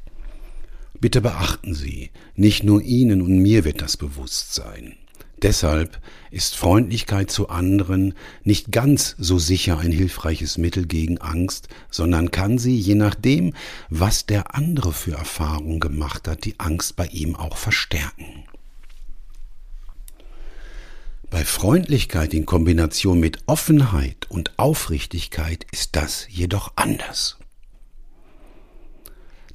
Bitte 1.00 1.20
beachten 1.20 1.74
Sie, 1.74 2.12
nicht 2.36 2.64
nur 2.64 2.82
Ihnen 2.82 3.22
und 3.22 3.38
mir 3.38 3.66
wird 3.66 3.82
das 3.82 3.98
bewusst 3.98 4.54
sein. 4.54 4.96
Deshalb 5.42 6.00
ist 6.34 6.56
Freundlichkeit 6.56 7.30
zu 7.30 7.50
anderen 7.50 8.16
nicht 8.44 8.72
ganz 8.72 9.16
so 9.20 9.38
sicher 9.38 9.78
ein 9.78 9.92
hilfreiches 9.92 10.58
Mittel 10.58 10.88
gegen 10.88 11.20
Angst, 11.20 11.70
sondern 11.92 12.32
kann 12.32 12.58
sie, 12.58 12.76
je 12.76 12.96
nachdem, 12.96 13.54
was 13.90 14.26
der 14.26 14.56
andere 14.56 14.94
für 14.94 15.14
Erfahrungen 15.14 15.80
gemacht 15.80 16.28
hat, 16.28 16.44
die 16.46 16.60
Angst 16.60 16.96
bei 16.96 17.06
ihm 17.08 17.36
auch 17.36 17.58
verstärken. 17.58 18.46
Bei 21.30 21.46
Freundlichkeit 21.46 22.34
in 22.34 22.46
Kombination 22.46 23.20
mit 23.20 23.40
Offenheit 23.46 24.28
und 24.30 24.58
Aufrichtigkeit 24.58 25.66
ist 25.72 25.96
das 25.96 26.28
jedoch 26.30 26.74
anders. 26.76 27.38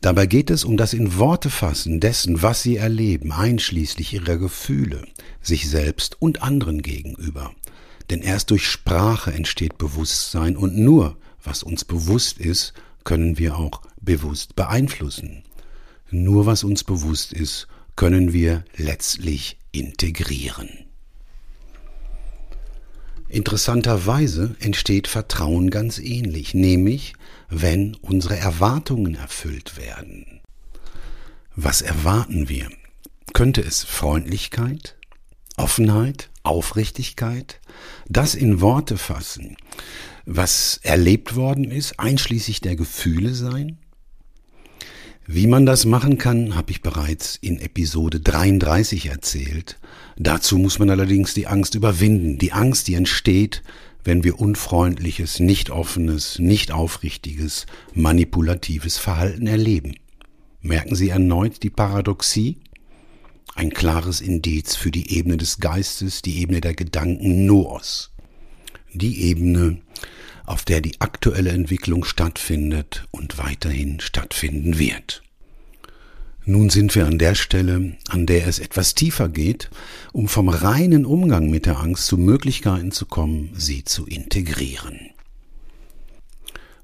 Dabei 0.00 0.26
geht 0.26 0.50
es 0.50 0.64
um 0.64 0.76
das 0.76 0.92
in 0.92 1.18
Worte 1.18 1.50
fassen 1.50 1.98
dessen, 1.98 2.40
was 2.42 2.62
sie 2.62 2.76
erleben, 2.76 3.32
einschließlich 3.32 4.12
ihrer 4.12 4.36
Gefühle, 4.36 5.02
sich 5.42 5.68
selbst 5.68 6.20
und 6.20 6.42
anderen 6.42 6.82
gegenüber. 6.82 7.52
Denn 8.10 8.22
erst 8.22 8.50
durch 8.50 8.66
Sprache 8.66 9.32
entsteht 9.32 9.76
Bewusstsein 9.76 10.56
und 10.56 10.76
nur, 10.76 11.16
was 11.42 11.62
uns 11.62 11.84
bewusst 11.84 12.38
ist, 12.38 12.74
können 13.04 13.38
wir 13.38 13.56
auch 13.56 13.82
bewusst 14.00 14.54
beeinflussen. 14.54 15.42
Nur 16.10 16.46
was 16.46 16.64
uns 16.64 16.84
bewusst 16.84 17.32
ist, 17.32 17.66
können 17.96 18.32
wir 18.32 18.64
letztlich 18.76 19.58
integrieren. 19.72 20.68
Interessanterweise 23.28 24.56
entsteht 24.60 25.06
Vertrauen 25.06 25.68
ganz 25.68 25.98
ähnlich, 25.98 26.54
nämlich 26.54 27.12
wenn 27.48 27.94
unsere 27.96 28.36
Erwartungen 28.36 29.14
erfüllt 29.14 29.76
werden. 29.76 30.40
Was 31.54 31.82
erwarten 31.82 32.48
wir? 32.48 32.68
Könnte 33.32 33.62
es 33.62 33.84
Freundlichkeit, 33.84 34.96
Offenheit, 35.56 36.30
Aufrichtigkeit, 36.42 37.60
das 38.08 38.34
in 38.34 38.60
Worte 38.60 38.96
fassen, 38.96 39.56
was 40.24 40.78
erlebt 40.82 41.36
worden 41.36 41.70
ist, 41.70 41.98
einschließlich 41.98 42.60
der 42.60 42.76
Gefühle 42.76 43.34
sein? 43.34 43.78
Wie 45.30 45.46
man 45.46 45.66
das 45.66 45.84
machen 45.84 46.16
kann, 46.16 46.54
habe 46.54 46.70
ich 46.70 46.80
bereits 46.80 47.36
in 47.36 47.60
Episode 47.60 48.18
33 48.18 49.10
erzählt. 49.10 49.78
Dazu 50.16 50.56
muss 50.56 50.78
man 50.78 50.88
allerdings 50.88 51.34
die 51.34 51.46
Angst 51.46 51.74
überwinden. 51.74 52.38
Die 52.38 52.52
Angst, 52.52 52.88
die 52.88 52.94
entsteht, 52.94 53.62
wenn 54.04 54.24
wir 54.24 54.40
unfreundliches, 54.40 55.38
nicht 55.38 55.68
offenes, 55.68 56.38
nicht 56.38 56.72
aufrichtiges, 56.72 57.66
manipulatives 57.92 58.96
Verhalten 58.96 59.46
erleben. 59.46 59.96
Merken 60.62 60.94
Sie 60.94 61.10
erneut 61.10 61.62
die 61.62 61.68
Paradoxie? 61.68 62.56
Ein 63.54 63.68
klares 63.68 64.22
Indiz 64.22 64.76
für 64.76 64.90
die 64.90 65.14
Ebene 65.14 65.36
des 65.36 65.60
Geistes, 65.60 66.22
die 66.22 66.38
Ebene 66.38 66.62
der 66.62 66.72
Gedanken 66.72 67.44
Noos. 67.44 68.12
Die 68.94 69.24
Ebene, 69.24 69.82
auf 70.48 70.64
der 70.64 70.80
die 70.80 71.00
aktuelle 71.00 71.50
Entwicklung 71.50 72.04
stattfindet 72.04 73.06
und 73.10 73.38
weiterhin 73.38 74.00
stattfinden 74.00 74.78
wird. 74.78 75.22
Nun 76.44 76.70
sind 76.70 76.94
wir 76.94 77.06
an 77.06 77.18
der 77.18 77.34
Stelle, 77.34 77.98
an 78.08 78.24
der 78.24 78.46
es 78.46 78.58
etwas 78.58 78.94
tiefer 78.94 79.28
geht, 79.28 79.68
um 80.12 80.28
vom 80.28 80.48
reinen 80.48 81.04
Umgang 81.04 81.50
mit 81.50 81.66
der 81.66 81.78
Angst 81.78 82.06
zu 82.06 82.16
Möglichkeiten 82.16 82.90
zu 82.90 83.04
kommen, 83.04 83.50
sie 83.54 83.84
zu 83.84 84.06
integrieren. 84.06 85.10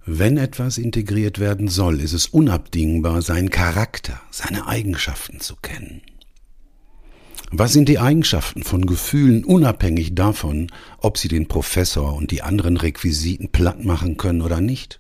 Wenn 0.05 0.37
etwas 0.37 0.77
integriert 0.77 1.39
werden 1.39 1.69
soll, 1.69 2.01
ist 2.01 2.13
es 2.13 2.27
unabdingbar, 2.27 3.23
seinen 3.23 3.49
Charakter, 3.49 4.21
seine 4.31 4.67
Eigenschaften 4.67 5.41
zu 5.41 5.57
kennen. 5.57 6.03
Was 7.51 7.73
sind 7.73 7.89
die 7.89 7.99
Eigenschaften 7.99 8.63
von 8.63 8.87
Gefühlen 8.87 9.45
unabhängig 9.45 10.15
davon, 10.15 10.73
ob 10.99 11.19
sie 11.19 11.29
den 11.29 11.47
Professor 11.47 12.15
und 12.15 12.31
die 12.31 12.43
anderen 12.43 12.77
Requisiten 12.77 13.51
platt 13.53 13.85
machen 13.85 14.17
können 14.17 14.43
oder 14.43 14.61
nicht? 14.61 14.99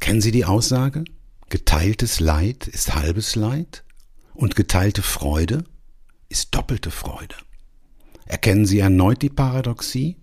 Kennen 0.00 0.20
Sie 0.20 0.32
die 0.32 0.44
Aussage? 0.44 1.04
Geteiltes 1.48 2.20
Leid 2.20 2.66
ist 2.66 2.94
halbes 2.94 3.36
Leid 3.36 3.84
und 4.34 4.56
geteilte 4.56 5.02
Freude 5.02 5.64
ist 6.28 6.54
doppelte 6.54 6.90
Freude. 6.90 7.36
Erkennen 8.24 8.66
Sie 8.66 8.80
erneut 8.80 9.22
die 9.22 9.30
Paradoxie? 9.30 10.16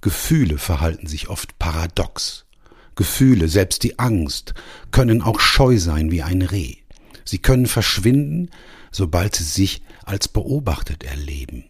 Gefühle 0.00 0.58
verhalten 0.58 1.06
sich 1.06 1.28
oft 1.28 1.58
paradox. 1.58 2.46
Gefühle, 2.94 3.48
selbst 3.48 3.82
die 3.82 3.98
Angst, 3.98 4.54
können 4.92 5.20
auch 5.20 5.40
scheu 5.40 5.78
sein 5.78 6.10
wie 6.12 6.22
ein 6.22 6.42
Reh. 6.42 6.76
Sie 7.24 7.38
können 7.38 7.66
verschwinden, 7.66 8.50
sobald 8.90 9.36
sie 9.36 9.44
sich 9.44 9.82
als 10.04 10.28
beobachtet 10.28 11.04
erleben. 11.04 11.64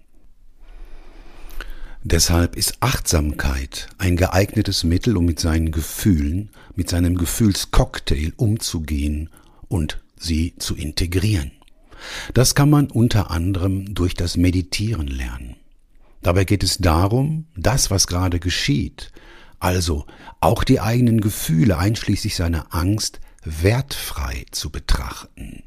Deshalb 2.03 2.57
ist 2.57 2.77
Achtsamkeit 2.81 3.88
ein 3.97 4.17
geeignetes 4.17 4.85
Mittel, 4.85 5.17
um 5.17 5.25
mit 5.25 5.40
seinen 5.40 5.73
Gefühlen, 5.73 6.51
mit 6.75 6.90
seinem 6.90 7.17
Gefühlscocktail 7.17 8.35
umzugehen 8.37 9.31
und 9.69 10.03
sie 10.19 10.55
zu 10.59 10.77
integrieren. 10.77 11.53
Das 12.35 12.55
kann 12.55 12.69
man 12.69 12.90
unter 12.90 13.31
anderem 13.31 13.95
durch 13.95 14.14
das 14.14 14.37
Meditieren 14.37 15.07
lernen. 15.07 15.57
Dabei 16.21 16.45
geht 16.45 16.62
es 16.62 16.77
darum, 16.77 17.47
das, 17.57 17.90
was 17.90 18.07
gerade 18.07 18.38
geschieht, 18.38 19.11
also 19.59 20.05
auch 20.40 20.64
die 20.64 20.81
eigenen 20.81 21.23
Gefühle 21.23 21.79
einschließlich 21.79 22.37
seiner 22.37 22.75
Angst, 22.75 23.21
wertfrei 23.44 24.46
zu 24.50 24.70
betrachten. 24.70 25.62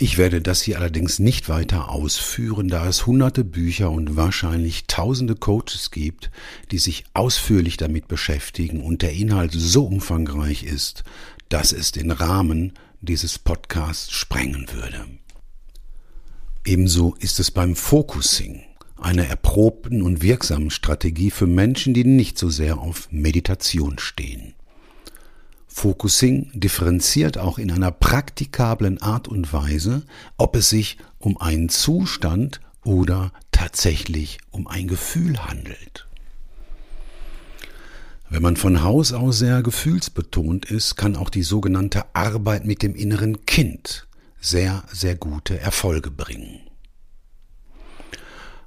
Ich 0.00 0.16
werde 0.16 0.40
das 0.40 0.62
hier 0.62 0.78
allerdings 0.78 1.18
nicht 1.18 1.48
weiter 1.48 1.90
ausführen, 1.90 2.68
da 2.68 2.86
es 2.86 3.04
hunderte 3.04 3.42
Bücher 3.42 3.90
und 3.90 4.14
wahrscheinlich 4.14 4.86
tausende 4.86 5.34
Coaches 5.34 5.90
gibt, 5.90 6.30
die 6.70 6.78
sich 6.78 7.04
ausführlich 7.14 7.76
damit 7.78 8.06
beschäftigen 8.06 8.80
und 8.80 9.02
der 9.02 9.12
Inhalt 9.12 9.52
so 9.52 9.86
umfangreich 9.86 10.62
ist, 10.62 11.02
dass 11.48 11.72
es 11.72 11.90
den 11.90 12.12
Rahmen 12.12 12.74
dieses 13.00 13.40
Podcasts 13.40 14.12
sprengen 14.12 14.68
würde. 14.72 15.04
Ebenso 16.64 17.16
ist 17.18 17.40
es 17.40 17.50
beim 17.50 17.74
Focusing, 17.74 18.62
einer 18.96 19.26
erprobten 19.26 20.02
und 20.02 20.22
wirksamen 20.22 20.70
Strategie 20.70 21.32
für 21.32 21.48
Menschen, 21.48 21.92
die 21.92 22.04
nicht 22.04 22.38
so 22.38 22.50
sehr 22.50 22.78
auf 22.78 23.08
Meditation 23.10 23.98
stehen. 23.98 24.54
Focusing 25.78 26.50
differenziert 26.54 27.38
auch 27.38 27.56
in 27.56 27.70
einer 27.70 27.92
praktikablen 27.92 29.00
Art 29.00 29.28
und 29.28 29.52
Weise, 29.52 30.02
ob 30.36 30.56
es 30.56 30.70
sich 30.70 30.98
um 31.20 31.40
einen 31.40 31.68
Zustand 31.68 32.60
oder 32.82 33.30
tatsächlich 33.52 34.38
um 34.50 34.66
ein 34.66 34.88
Gefühl 34.88 35.38
handelt. 35.38 36.08
Wenn 38.28 38.42
man 38.42 38.56
von 38.56 38.82
Haus 38.82 39.12
aus 39.12 39.38
sehr 39.38 39.62
gefühlsbetont 39.62 40.68
ist, 40.68 40.96
kann 40.96 41.14
auch 41.14 41.30
die 41.30 41.44
sogenannte 41.44 42.12
Arbeit 42.12 42.64
mit 42.64 42.82
dem 42.82 42.96
inneren 42.96 43.46
Kind 43.46 44.08
sehr, 44.40 44.82
sehr 44.90 45.14
gute 45.14 45.60
Erfolge 45.60 46.10
bringen. 46.10 46.58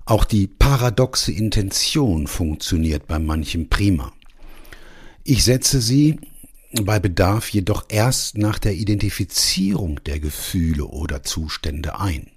Auch 0.06 0.24
die 0.24 0.48
paradoxe 0.48 1.34
Intention 1.34 2.28
funktioniert 2.28 3.06
bei 3.06 3.20
manchem 3.20 3.68
prima. 3.68 4.14
Ich 5.26 5.44
setze 5.44 5.82
sie 5.82 6.18
bei 6.84 7.00
Bedarf 7.00 7.50
jedoch 7.50 7.86
erst 7.90 8.38
nach 8.38 8.60
der 8.60 8.74
Identifizierung 8.74 10.02
der 10.06 10.20
Gefühle 10.20 10.86
oder 10.86 11.24
Zustände 11.24 12.00
ein. 12.00 12.28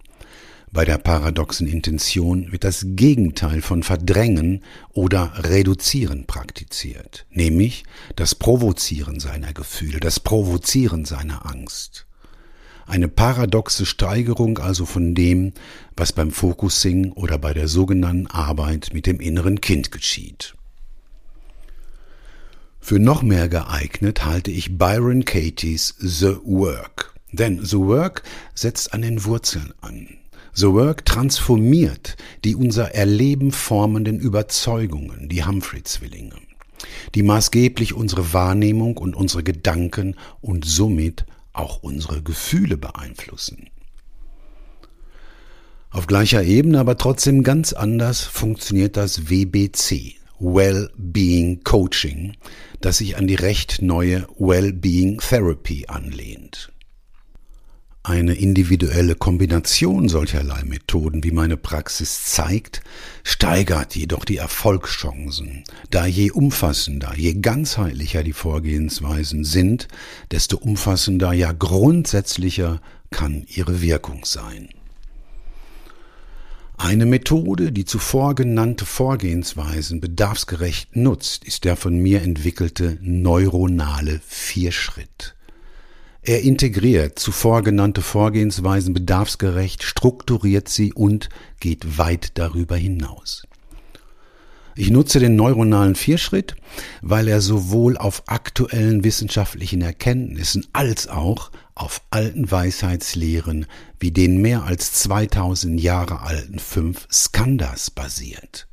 Bei 0.72 0.84
der 0.84 0.98
paradoxen 0.98 1.68
Intention 1.68 2.50
wird 2.50 2.64
das 2.64 2.84
Gegenteil 2.84 3.62
von 3.62 3.84
Verdrängen 3.84 4.64
oder 4.92 5.32
Reduzieren 5.36 6.26
praktiziert, 6.26 7.26
nämlich 7.30 7.84
das 8.16 8.34
Provozieren 8.34 9.20
seiner 9.20 9.52
Gefühle, 9.52 10.00
das 10.00 10.18
Provozieren 10.18 11.04
seiner 11.04 11.46
Angst. 11.46 12.06
Eine 12.86 13.06
paradoxe 13.06 13.86
Steigerung 13.86 14.58
also 14.58 14.84
von 14.84 15.14
dem, 15.14 15.52
was 15.96 16.12
beim 16.12 16.32
Focusing 16.32 17.12
oder 17.12 17.38
bei 17.38 17.54
der 17.54 17.68
sogenannten 17.68 18.26
Arbeit 18.26 18.90
mit 18.92 19.06
dem 19.06 19.20
inneren 19.20 19.60
Kind 19.60 19.92
geschieht. 19.92 20.54
Für 22.86 22.98
noch 22.98 23.22
mehr 23.22 23.48
geeignet 23.48 24.26
halte 24.26 24.50
ich 24.50 24.76
Byron 24.76 25.24
Katie's 25.24 25.94
The 26.00 26.36
Work. 26.44 27.14
Denn 27.32 27.64
The 27.64 27.78
Work 27.78 28.24
setzt 28.54 28.92
an 28.92 29.00
den 29.00 29.24
Wurzeln 29.24 29.72
an. 29.80 30.18
The 30.52 30.66
Work 30.66 31.06
transformiert 31.06 32.18
die 32.44 32.54
unser 32.54 32.94
Erleben 32.94 33.52
formenden 33.52 34.18
Überzeugungen, 34.18 35.30
die 35.30 35.46
Humphrey-Zwillinge, 35.46 36.34
die 37.14 37.22
maßgeblich 37.22 37.94
unsere 37.94 38.34
Wahrnehmung 38.34 38.98
und 38.98 39.16
unsere 39.16 39.42
Gedanken 39.42 40.14
und 40.42 40.66
somit 40.66 41.24
auch 41.54 41.82
unsere 41.82 42.20
Gefühle 42.20 42.76
beeinflussen. 42.76 43.70
Auf 45.88 46.06
gleicher 46.06 46.42
Ebene, 46.42 46.80
aber 46.80 46.98
trotzdem 46.98 47.44
ganz 47.44 47.72
anders 47.72 48.20
funktioniert 48.20 48.98
das 48.98 49.30
WBC, 49.30 50.16
Well-Being 50.38 51.62
Coaching, 51.64 52.36
das 52.80 52.98
sich 52.98 53.16
an 53.16 53.26
die 53.26 53.34
recht 53.34 53.82
neue 53.82 54.26
Well-Being 54.38 55.18
Therapy 55.18 55.86
anlehnt. 55.88 56.70
Eine 58.06 58.34
individuelle 58.34 59.14
Kombination 59.14 60.10
solcherlei 60.10 60.62
Methoden, 60.64 61.24
wie 61.24 61.30
meine 61.30 61.56
Praxis 61.56 62.24
zeigt, 62.24 62.82
steigert 63.22 63.96
jedoch 63.96 64.26
die 64.26 64.36
Erfolgschancen, 64.36 65.64
da 65.90 66.04
je 66.04 66.30
umfassender, 66.30 67.14
je 67.16 67.32
ganzheitlicher 67.32 68.22
die 68.22 68.34
Vorgehensweisen 68.34 69.44
sind, 69.44 69.88
desto 70.32 70.58
umfassender, 70.58 71.32
ja 71.32 71.52
grundsätzlicher 71.52 72.82
kann 73.10 73.46
ihre 73.48 73.80
Wirkung 73.80 74.26
sein. 74.26 74.68
Eine 76.76 77.06
Methode, 77.06 77.70
die 77.70 77.84
zuvor 77.84 78.34
genannte 78.34 78.84
Vorgehensweisen 78.84 80.00
bedarfsgerecht 80.00 80.96
nutzt, 80.96 81.44
ist 81.44 81.64
der 81.64 81.76
von 81.76 81.96
mir 81.98 82.22
entwickelte 82.22 82.98
neuronale 83.00 84.20
Vierschritt. 84.26 85.36
Er 86.22 86.42
integriert 86.42 87.18
zuvor 87.18 87.62
genannte 87.62 88.02
Vorgehensweisen 88.02 88.92
bedarfsgerecht, 88.92 89.82
strukturiert 89.82 90.68
sie 90.68 90.92
und 90.92 91.28
geht 91.60 91.98
weit 91.98 92.32
darüber 92.34 92.76
hinaus. 92.76 93.44
Ich 94.74 94.90
nutze 94.90 95.20
den 95.20 95.36
neuronalen 95.36 95.94
Vierschritt, 95.94 96.56
weil 97.00 97.28
er 97.28 97.40
sowohl 97.40 97.96
auf 97.96 98.24
aktuellen 98.26 99.04
wissenschaftlichen 99.04 99.82
Erkenntnissen 99.82 100.66
als 100.72 101.06
auch 101.06 101.52
auf 101.74 102.02
alten 102.10 102.50
Weisheitslehren 102.50 103.66
wie 103.98 104.12
den 104.12 104.40
mehr 104.40 104.64
als 104.64 104.92
2000 104.92 105.80
Jahre 105.80 106.20
alten 106.20 106.58
fünf 106.58 107.06
Skandas 107.10 107.90
basiert. 107.90 108.68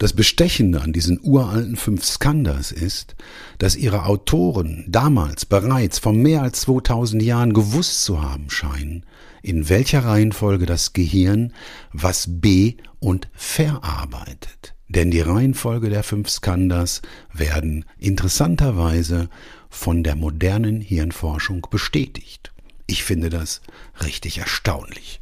Das 0.00 0.14
Bestechende 0.14 0.80
an 0.80 0.94
diesen 0.94 1.20
uralten 1.22 1.76
fünf 1.76 2.06
Skandas 2.06 2.72
ist, 2.72 3.16
dass 3.58 3.76
ihre 3.76 4.06
Autoren 4.06 4.86
damals 4.88 5.44
bereits 5.44 5.98
vor 5.98 6.14
mehr 6.14 6.40
als 6.40 6.62
2000 6.62 7.22
Jahren 7.22 7.52
gewusst 7.52 8.04
zu 8.04 8.22
haben 8.22 8.48
scheinen, 8.48 9.04
in 9.42 9.68
welcher 9.68 10.06
Reihenfolge 10.06 10.64
das 10.64 10.94
Gehirn 10.94 11.52
was 11.92 12.24
be- 12.40 12.76
und 12.98 13.28
verarbeitet. 13.34 14.74
Denn 14.90 15.12
die 15.12 15.20
Reihenfolge 15.20 15.88
der 15.88 16.02
fünf 16.02 16.28
Skandas 16.28 17.00
werden 17.32 17.84
interessanterweise 17.96 19.30
von 19.68 20.02
der 20.02 20.16
modernen 20.16 20.80
Hirnforschung 20.80 21.64
bestätigt. 21.70 22.52
Ich 22.88 23.04
finde 23.04 23.30
das 23.30 23.60
richtig 24.02 24.38
erstaunlich. 24.38 25.20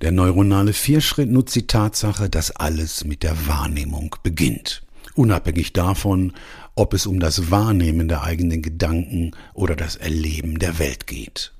Der 0.00 0.10
neuronale 0.10 0.72
Vierschritt 0.72 1.30
nutzt 1.30 1.54
die 1.54 1.68
Tatsache, 1.68 2.28
dass 2.28 2.50
alles 2.50 3.04
mit 3.04 3.22
der 3.22 3.46
Wahrnehmung 3.46 4.16
beginnt. 4.24 4.82
Unabhängig 5.14 5.72
davon, 5.72 6.32
ob 6.74 6.94
es 6.94 7.06
um 7.06 7.20
das 7.20 7.52
Wahrnehmen 7.52 8.08
der 8.08 8.24
eigenen 8.24 8.62
Gedanken 8.62 9.30
oder 9.54 9.76
das 9.76 9.94
Erleben 9.94 10.58
der 10.58 10.80
Welt 10.80 11.06
geht. 11.06 11.52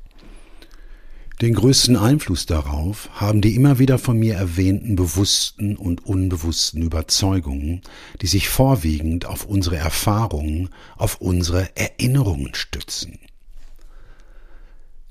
Den 1.40 1.54
größten 1.54 1.96
Einfluss 1.96 2.46
darauf 2.46 3.08
haben 3.12 3.40
die 3.40 3.54
immer 3.54 3.78
wieder 3.78 3.98
von 3.98 4.18
mir 4.18 4.34
erwähnten 4.34 4.96
bewussten 4.96 5.76
und 5.76 6.04
unbewussten 6.04 6.82
Überzeugungen, 6.82 7.82
die 8.20 8.26
sich 8.26 8.48
vorwiegend 8.48 9.26
auf 9.26 9.44
unsere 9.44 9.76
Erfahrungen, 9.76 10.70
auf 10.96 11.20
unsere 11.20 11.68
Erinnerungen 11.76 12.56
stützen. 12.56 13.20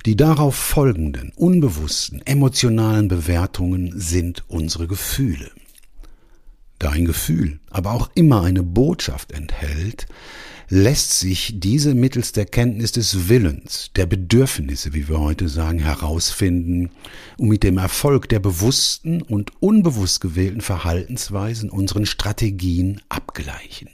Die 0.05 0.17
darauf 0.17 0.55
folgenden 0.55 1.31
unbewussten 1.33 2.21
emotionalen 2.25 3.07
Bewertungen 3.07 3.93
sind 3.97 4.43
unsere 4.49 4.87
Gefühle. 4.87 5.49
Da 6.77 6.89
ein 6.89 7.05
Gefühl 7.05 7.59
aber 7.69 7.91
auch 7.91 8.09
immer 8.15 8.43
eine 8.43 8.63
Botschaft 8.63 9.31
enthält, 9.31 10.07
lässt 10.69 11.19
sich 11.19 11.59
diese 11.59 11.95
mittels 11.95 12.31
der 12.33 12.45
Kenntnis 12.45 12.91
des 12.91 13.29
Willens, 13.29 13.91
der 13.95 14.05
Bedürfnisse, 14.05 14.93
wie 14.93 15.07
wir 15.07 15.19
heute 15.19 15.47
sagen, 15.47 15.79
herausfinden 15.79 16.89
und 17.37 17.47
mit 17.47 17.63
dem 17.63 17.77
Erfolg 17.77 18.27
der 18.29 18.39
bewussten 18.39 19.21
und 19.21 19.51
unbewusst 19.61 20.19
gewählten 20.21 20.61
Verhaltensweisen 20.61 21.69
unseren 21.69 22.05
Strategien 22.05 23.01
abgleichen. 23.09 23.89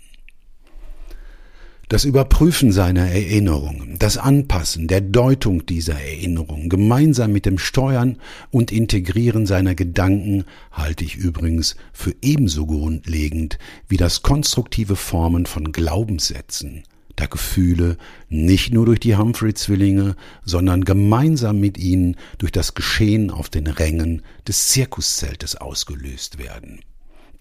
Das 1.89 2.05
Überprüfen 2.05 2.71
seiner 2.71 3.09
Erinnerungen, 3.09 3.97
das 3.99 4.17
Anpassen 4.17 4.87
der 4.87 5.01
Deutung 5.01 5.65
dieser 5.65 5.95
Erinnerungen 5.99 6.69
gemeinsam 6.69 7.33
mit 7.33 7.45
dem 7.45 7.57
Steuern 7.57 8.17
und 8.51 8.71
Integrieren 8.71 9.45
seiner 9.45 9.75
Gedanken 9.75 10.45
halte 10.71 11.03
ich 11.03 11.17
übrigens 11.17 11.75
für 11.91 12.15
ebenso 12.21 12.65
grundlegend 12.65 13.59
wie 13.89 13.97
das 13.97 14.23
konstruktive 14.23 14.95
Formen 14.95 15.45
von 15.45 15.73
Glaubenssätzen, 15.73 16.83
da 17.17 17.25
Gefühle 17.25 17.97
nicht 18.29 18.73
nur 18.73 18.85
durch 18.85 19.01
die 19.01 19.17
Humphrey-Zwillinge, 19.17 20.15
sondern 20.45 20.85
gemeinsam 20.85 21.59
mit 21.59 21.77
ihnen 21.77 22.15
durch 22.37 22.53
das 22.53 22.75
Geschehen 22.75 23.29
auf 23.29 23.49
den 23.49 23.67
Rängen 23.67 24.21
des 24.47 24.69
Zirkuszeltes 24.69 25.57
ausgelöst 25.57 26.39
werden. 26.39 26.79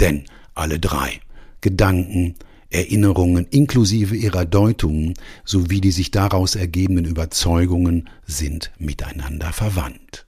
Denn 0.01 0.25
alle 0.55 0.81
drei 0.81 1.21
Gedanken, 1.61 2.35
Erinnerungen 2.73 3.47
inklusive 3.51 4.17
ihrer 4.17 4.45
Deutungen 4.45 5.15
sowie 5.45 5.81
die 5.81 5.91
sich 5.91 6.11
daraus 6.11 6.55
ergebenden 6.55 7.05
Überzeugungen 7.05 8.09
sind 8.27 8.73
miteinander 8.79 9.53
verwandt. 9.53 10.27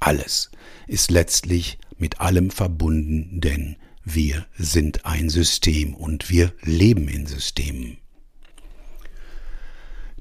Alles 0.00 0.50
ist 0.88 1.10
letztlich 1.10 1.78
mit 1.98 2.20
allem 2.20 2.50
verbunden, 2.50 3.40
denn 3.40 3.76
wir 4.04 4.46
sind 4.58 5.06
ein 5.06 5.30
System 5.30 5.94
und 5.94 6.28
wir 6.28 6.52
leben 6.62 7.06
in 7.06 7.26
Systemen. 7.26 7.98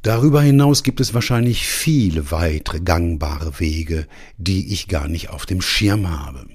Darüber 0.04 0.42
hinaus 0.42 0.84
gibt 0.84 1.00
es 1.00 1.14
wahrscheinlich 1.14 1.68
viele 1.68 2.32
weitere 2.32 2.80
gangbare 2.80 3.60
Wege, 3.60 4.08
die 4.38 4.74
ich 4.74 4.88
gar 4.88 5.08
nicht 5.08 5.30
auf 5.30 5.46
dem 5.46 5.62
Schirm 5.62 6.10
habe. 6.10 6.48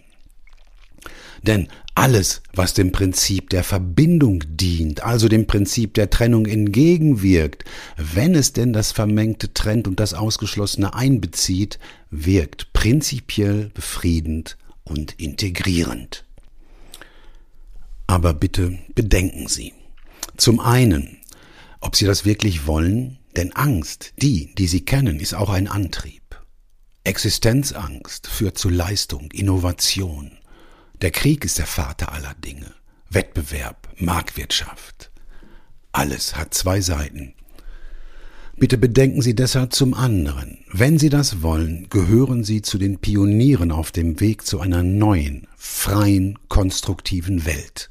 Denn 1.43 1.69
alles, 1.97 2.43
was 2.53 2.75
dem 2.75 2.93
Prinzip 2.93 3.51
der 3.51 3.65
Verbindung 3.65 4.45
dient, 4.47 5.03
also 5.03 5.29
dem 5.29 5.47
Prinzip 5.47 5.95
der 5.95 6.11
Trennung 6.11 6.47
entgegenwirkt, 6.47 7.65
wenn 7.97 8.35
es 8.35 8.53
denn 8.53 8.73
das 8.73 8.93
Vermengte 8.93 9.55
trennt 9.55 9.89
und 9.89 9.99
das 9.99 10.13
Ausgeschlossene 10.13 10.95
einbezieht, 10.95 11.79
wirkt 12.11 12.73
prinzipiell 12.75 13.71
befriedend 13.73 14.59
und 14.85 15.19
integrierend. 15.19 16.25
Aber 18.07 18.35
bitte 18.35 18.79
bedenken 18.95 19.49
Sie. 19.49 19.73
Zum 20.37 20.61
einen, 20.61 21.17
ob 21.81 21.97
Sie 21.97 22.05
das 22.05 22.27
wirklich 22.27 22.67
wollen, 22.67 23.19
denn 23.37 23.53
Angst, 23.55 24.13
die, 24.21 24.55
die 24.55 24.67
Sie 24.67 24.85
kennen, 24.85 25.19
ist 25.19 25.35
auch 25.35 25.49
ein 25.49 25.67
Antrieb. 25.67 26.23
Existenzangst 27.05 28.27
führt 28.27 28.59
zu 28.59 28.69
Leistung, 28.69 29.31
Innovation, 29.33 30.33
der 31.03 31.11
Krieg 31.11 31.45
ist 31.45 31.59
der 31.59 31.67
Vater 31.67 32.13
aller 32.13 32.35
Dinge. 32.35 32.73
Wettbewerb, 33.11 33.89
Marktwirtschaft. 33.99 35.11
Alles 35.93 36.37
hat 36.37 36.55
zwei 36.55 36.81
Seiten. 36.81 37.35
Bitte 38.59 38.79
bedenken 38.79 39.21
Sie 39.21 39.35
deshalb 39.35 39.75
zum 39.75 39.93
anderen, 39.93 40.65
wenn 40.73 40.99
Sie 40.99 41.11
das 41.11 41.43
wollen, 41.43 41.89
gehören 41.91 42.43
Sie 42.43 42.63
zu 42.63 42.79
den 42.79 42.99
Pionieren 42.99 43.71
auf 43.71 43.93
dem 43.93 44.19
Weg 44.21 44.47
zu 44.47 44.61
einer 44.61 44.83
neuen, 44.83 45.47
freien, 45.57 46.39
konstruktiven 46.49 47.45
Welt. 47.45 47.91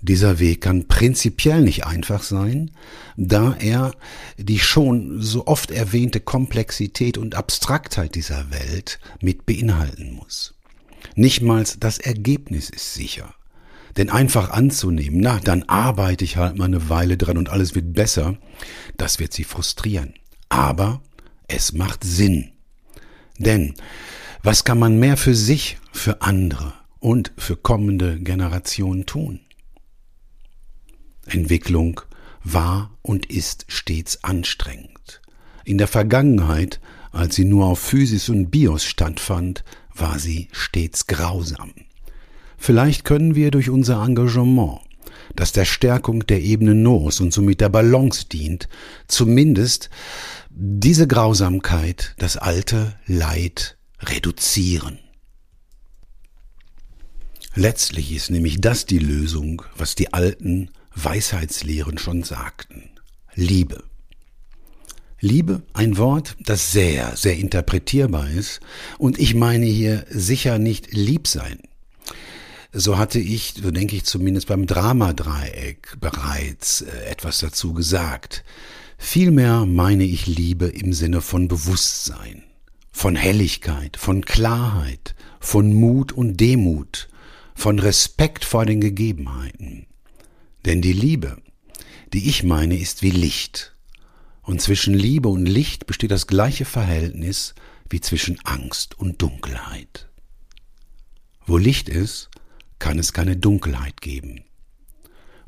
Dieser 0.00 0.40
Weg 0.40 0.62
kann 0.62 0.88
prinzipiell 0.88 1.62
nicht 1.62 1.86
einfach 1.86 2.24
sein, 2.24 2.72
da 3.16 3.54
er 3.60 3.92
die 4.36 4.58
schon 4.58 5.22
so 5.22 5.46
oft 5.46 5.70
erwähnte 5.70 6.18
Komplexität 6.18 7.16
und 7.16 7.36
Abstraktheit 7.36 8.16
dieser 8.16 8.50
Welt 8.50 8.98
mit 9.20 9.46
beinhalten 9.46 10.12
muss. 10.12 10.54
Nichtmals 11.14 11.78
das 11.78 11.98
Ergebnis 11.98 12.70
ist 12.70 12.94
sicher. 12.94 13.34
Denn 13.96 14.08
einfach 14.08 14.50
anzunehmen, 14.50 15.20
na, 15.20 15.38
dann 15.40 15.64
arbeite 15.64 16.24
ich 16.24 16.38
halt 16.38 16.56
mal 16.56 16.64
eine 16.64 16.88
Weile 16.88 17.16
dran 17.18 17.36
und 17.36 17.50
alles 17.50 17.74
wird 17.74 17.92
besser, 17.92 18.38
das 18.96 19.18
wird 19.18 19.32
sie 19.32 19.44
frustrieren. 19.44 20.14
aber 20.52 21.00
es 21.48 21.72
macht 21.72 22.04
Sinn. 22.04 22.52
Denn 23.38 23.74
was 24.42 24.64
kann 24.64 24.78
man 24.78 24.98
mehr 24.98 25.16
für 25.16 25.34
sich, 25.34 25.78
für 25.92 26.20
andere 26.20 26.74
und 27.00 27.32
für 27.38 27.56
kommende 27.56 28.20
Generationen 28.20 29.06
tun? 29.06 29.40
Entwicklung 31.26 32.02
war 32.44 32.90
und 33.00 33.26
ist 33.26 33.64
stets 33.68 34.22
anstrengend. 34.24 35.22
In 35.64 35.78
der 35.78 35.88
Vergangenheit, 35.88 36.80
als 37.12 37.36
sie 37.36 37.44
nur 37.44 37.66
auf 37.66 37.78
Physis 37.78 38.28
und 38.28 38.50
Bios 38.50 38.84
stattfand, 38.84 39.64
war 39.94 40.18
sie 40.18 40.48
stets 40.52 41.06
grausam. 41.06 41.72
Vielleicht 42.56 43.04
können 43.04 43.34
wir 43.34 43.50
durch 43.50 43.70
unser 43.70 44.02
Engagement, 44.04 44.80
das 45.34 45.52
der 45.52 45.64
Stärkung 45.64 46.26
der 46.26 46.40
Ebene 46.40 46.74
Nos 46.74 47.20
und 47.20 47.32
somit 47.32 47.60
der 47.60 47.68
Balance 47.68 48.26
dient, 48.28 48.68
zumindest 49.08 49.90
diese 50.50 51.06
Grausamkeit, 51.06 52.14
das 52.18 52.36
alte 52.36 52.94
Leid 53.06 53.76
reduzieren. 54.00 54.98
Letztlich 57.54 58.12
ist 58.12 58.30
nämlich 58.30 58.60
das 58.60 58.86
die 58.86 58.98
Lösung, 58.98 59.62
was 59.76 59.94
die 59.94 60.12
alten 60.12 60.70
Weisheitslehren 60.94 61.98
schon 61.98 62.22
sagten. 62.22 62.90
Liebe. 63.34 63.84
Liebe, 65.24 65.62
ein 65.72 65.98
Wort, 65.98 66.36
das 66.40 66.72
sehr, 66.72 67.14
sehr 67.14 67.36
interpretierbar 67.36 68.28
ist, 68.28 68.58
und 68.98 69.20
ich 69.20 69.36
meine 69.36 69.66
hier 69.66 70.04
sicher 70.10 70.58
nicht 70.58 70.92
lieb 70.92 71.28
sein. 71.28 71.60
So 72.72 72.98
hatte 72.98 73.20
ich, 73.20 73.54
so 73.62 73.70
denke 73.70 73.94
ich 73.94 74.02
zumindest 74.02 74.48
beim 74.48 74.66
Dramadreieck 74.66 75.96
bereits 76.00 76.80
äh, 76.80 77.04
etwas 77.04 77.38
dazu 77.38 77.72
gesagt. 77.72 78.42
Vielmehr 78.98 79.64
meine 79.64 80.02
ich 80.02 80.26
Liebe 80.26 80.66
im 80.66 80.92
Sinne 80.92 81.20
von 81.20 81.46
Bewusstsein, 81.46 82.42
von 82.90 83.14
Helligkeit, 83.14 83.96
von 83.96 84.24
Klarheit, 84.24 85.14
von 85.38 85.72
Mut 85.72 86.10
und 86.10 86.40
Demut, 86.40 87.08
von 87.54 87.78
Respekt 87.78 88.44
vor 88.44 88.66
den 88.66 88.80
Gegebenheiten. 88.80 89.86
Denn 90.64 90.82
die 90.82 90.92
Liebe, 90.92 91.36
die 92.12 92.28
ich 92.28 92.42
meine, 92.42 92.76
ist 92.76 93.02
wie 93.02 93.10
Licht. 93.10 93.71
Und 94.42 94.60
zwischen 94.60 94.94
Liebe 94.94 95.28
und 95.28 95.46
Licht 95.46 95.86
besteht 95.86 96.10
das 96.10 96.26
gleiche 96.26 96.64
Verhältnis 96.64 97.54
wie 97.88 98.00
zwischen 98.00 98.38
Angst 98.44 98.98
und 98.98 99.22
Dunkelheit. 99.22 100.08
Wo 101.46 101.56
Licht 101.56 101.88
ist, 101.88 102.30
kann 102.78 102.98
es 102.98 103.12
keine 103.12 103.36
Dunkelheit 103.36 104.00
geben. 104.00 104.44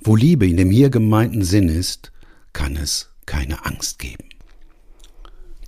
Wo 0.01 0.17
Liebe 0.17 0.47
in 0.47 0.57
dem 0.57 0.71
hier 0.71 0.91
gemeinten 0.91 1.43
Sinn 1.43 1.69
ist, 1.69 2.13
kann 2.53 2.77
es 2.77 3.11
keine 3.27 3.65
Angst 3.65 3.99
geben. 3.99 4.29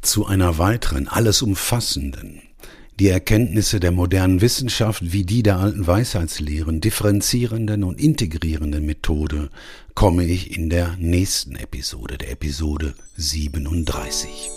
Zu 0.03 0.27
einer 0.27 0.59
weiteren, 0.59 1.09
alles 1.09 1.43
umfassenden, 1.43 2.43
die 2.99 3.09
Erkenntnisse 3.09 3.79
der 3.79 3.93
modernen 3.93 4.41
Wissenschaft 4.41 5.13
wie 5.13 5.25
die 5.25 5.43
der 5.43 5.59
alten 5.59 5.87
Weisheitslehren 5.87 6.81
differenzierenden 6.81 7.85
und 7.85 8.01
integrierenden 8.01 8.87
Methode 8.87 9.51
komme 9.95 10.25
ich 10.25 10.57
in 10.57 10.71
der 10.71 10.97
nächsten 10.99 11.57
Episode, 11.57 12.17
der 12.17 12.31
Episode 12.31 12.95
37. 13.17 14.51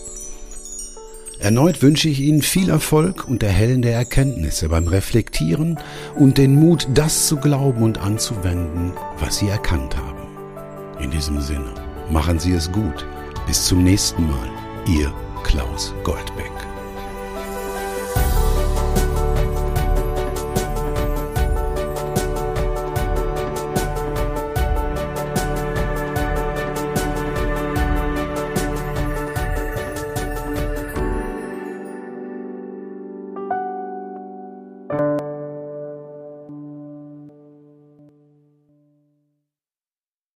Erneut 1.39 1.81
wünsche 1.81 2.09
ich 2.09 2.19
Ihnen 2.19 2.41
viel 2.41 2.69
Erfolg 2.69 3.27
und 3.27 3.43
erhellende 3.43 3.89
Erkenntnisse 3.89 4.67
beim 4.67 4.87
Reflektieren 4.87 5.79
und 6.15 6.37
den 6.37 6.55
Mut, 6.55 6.87
das 6.93 7.27
zu 7.27 7.37
glauben 7.37 7.81
und 7.81 7.97
anzuwenden, 7.97 8.91
was 9.19 9.39
Sie 9.39 9.47
erkannt 9.47 9.95
haben. 9.95 10.27
In 11.01 11.11
diesem 11.11 11.39
Sinne, 11.41 11.73
machen 12.09 12.39
Sie 12.39 12.51
es 12.51 12.69
gut. 12.71 13.05
Bis 13.47 13.65
zum 13.65 13.83
nächsten 13.83 14.27
Mal. 14.27 14.49
Ihr 14.85 15.13
Klaus 15.43 15.93
Goldbeck. 16.03 16.58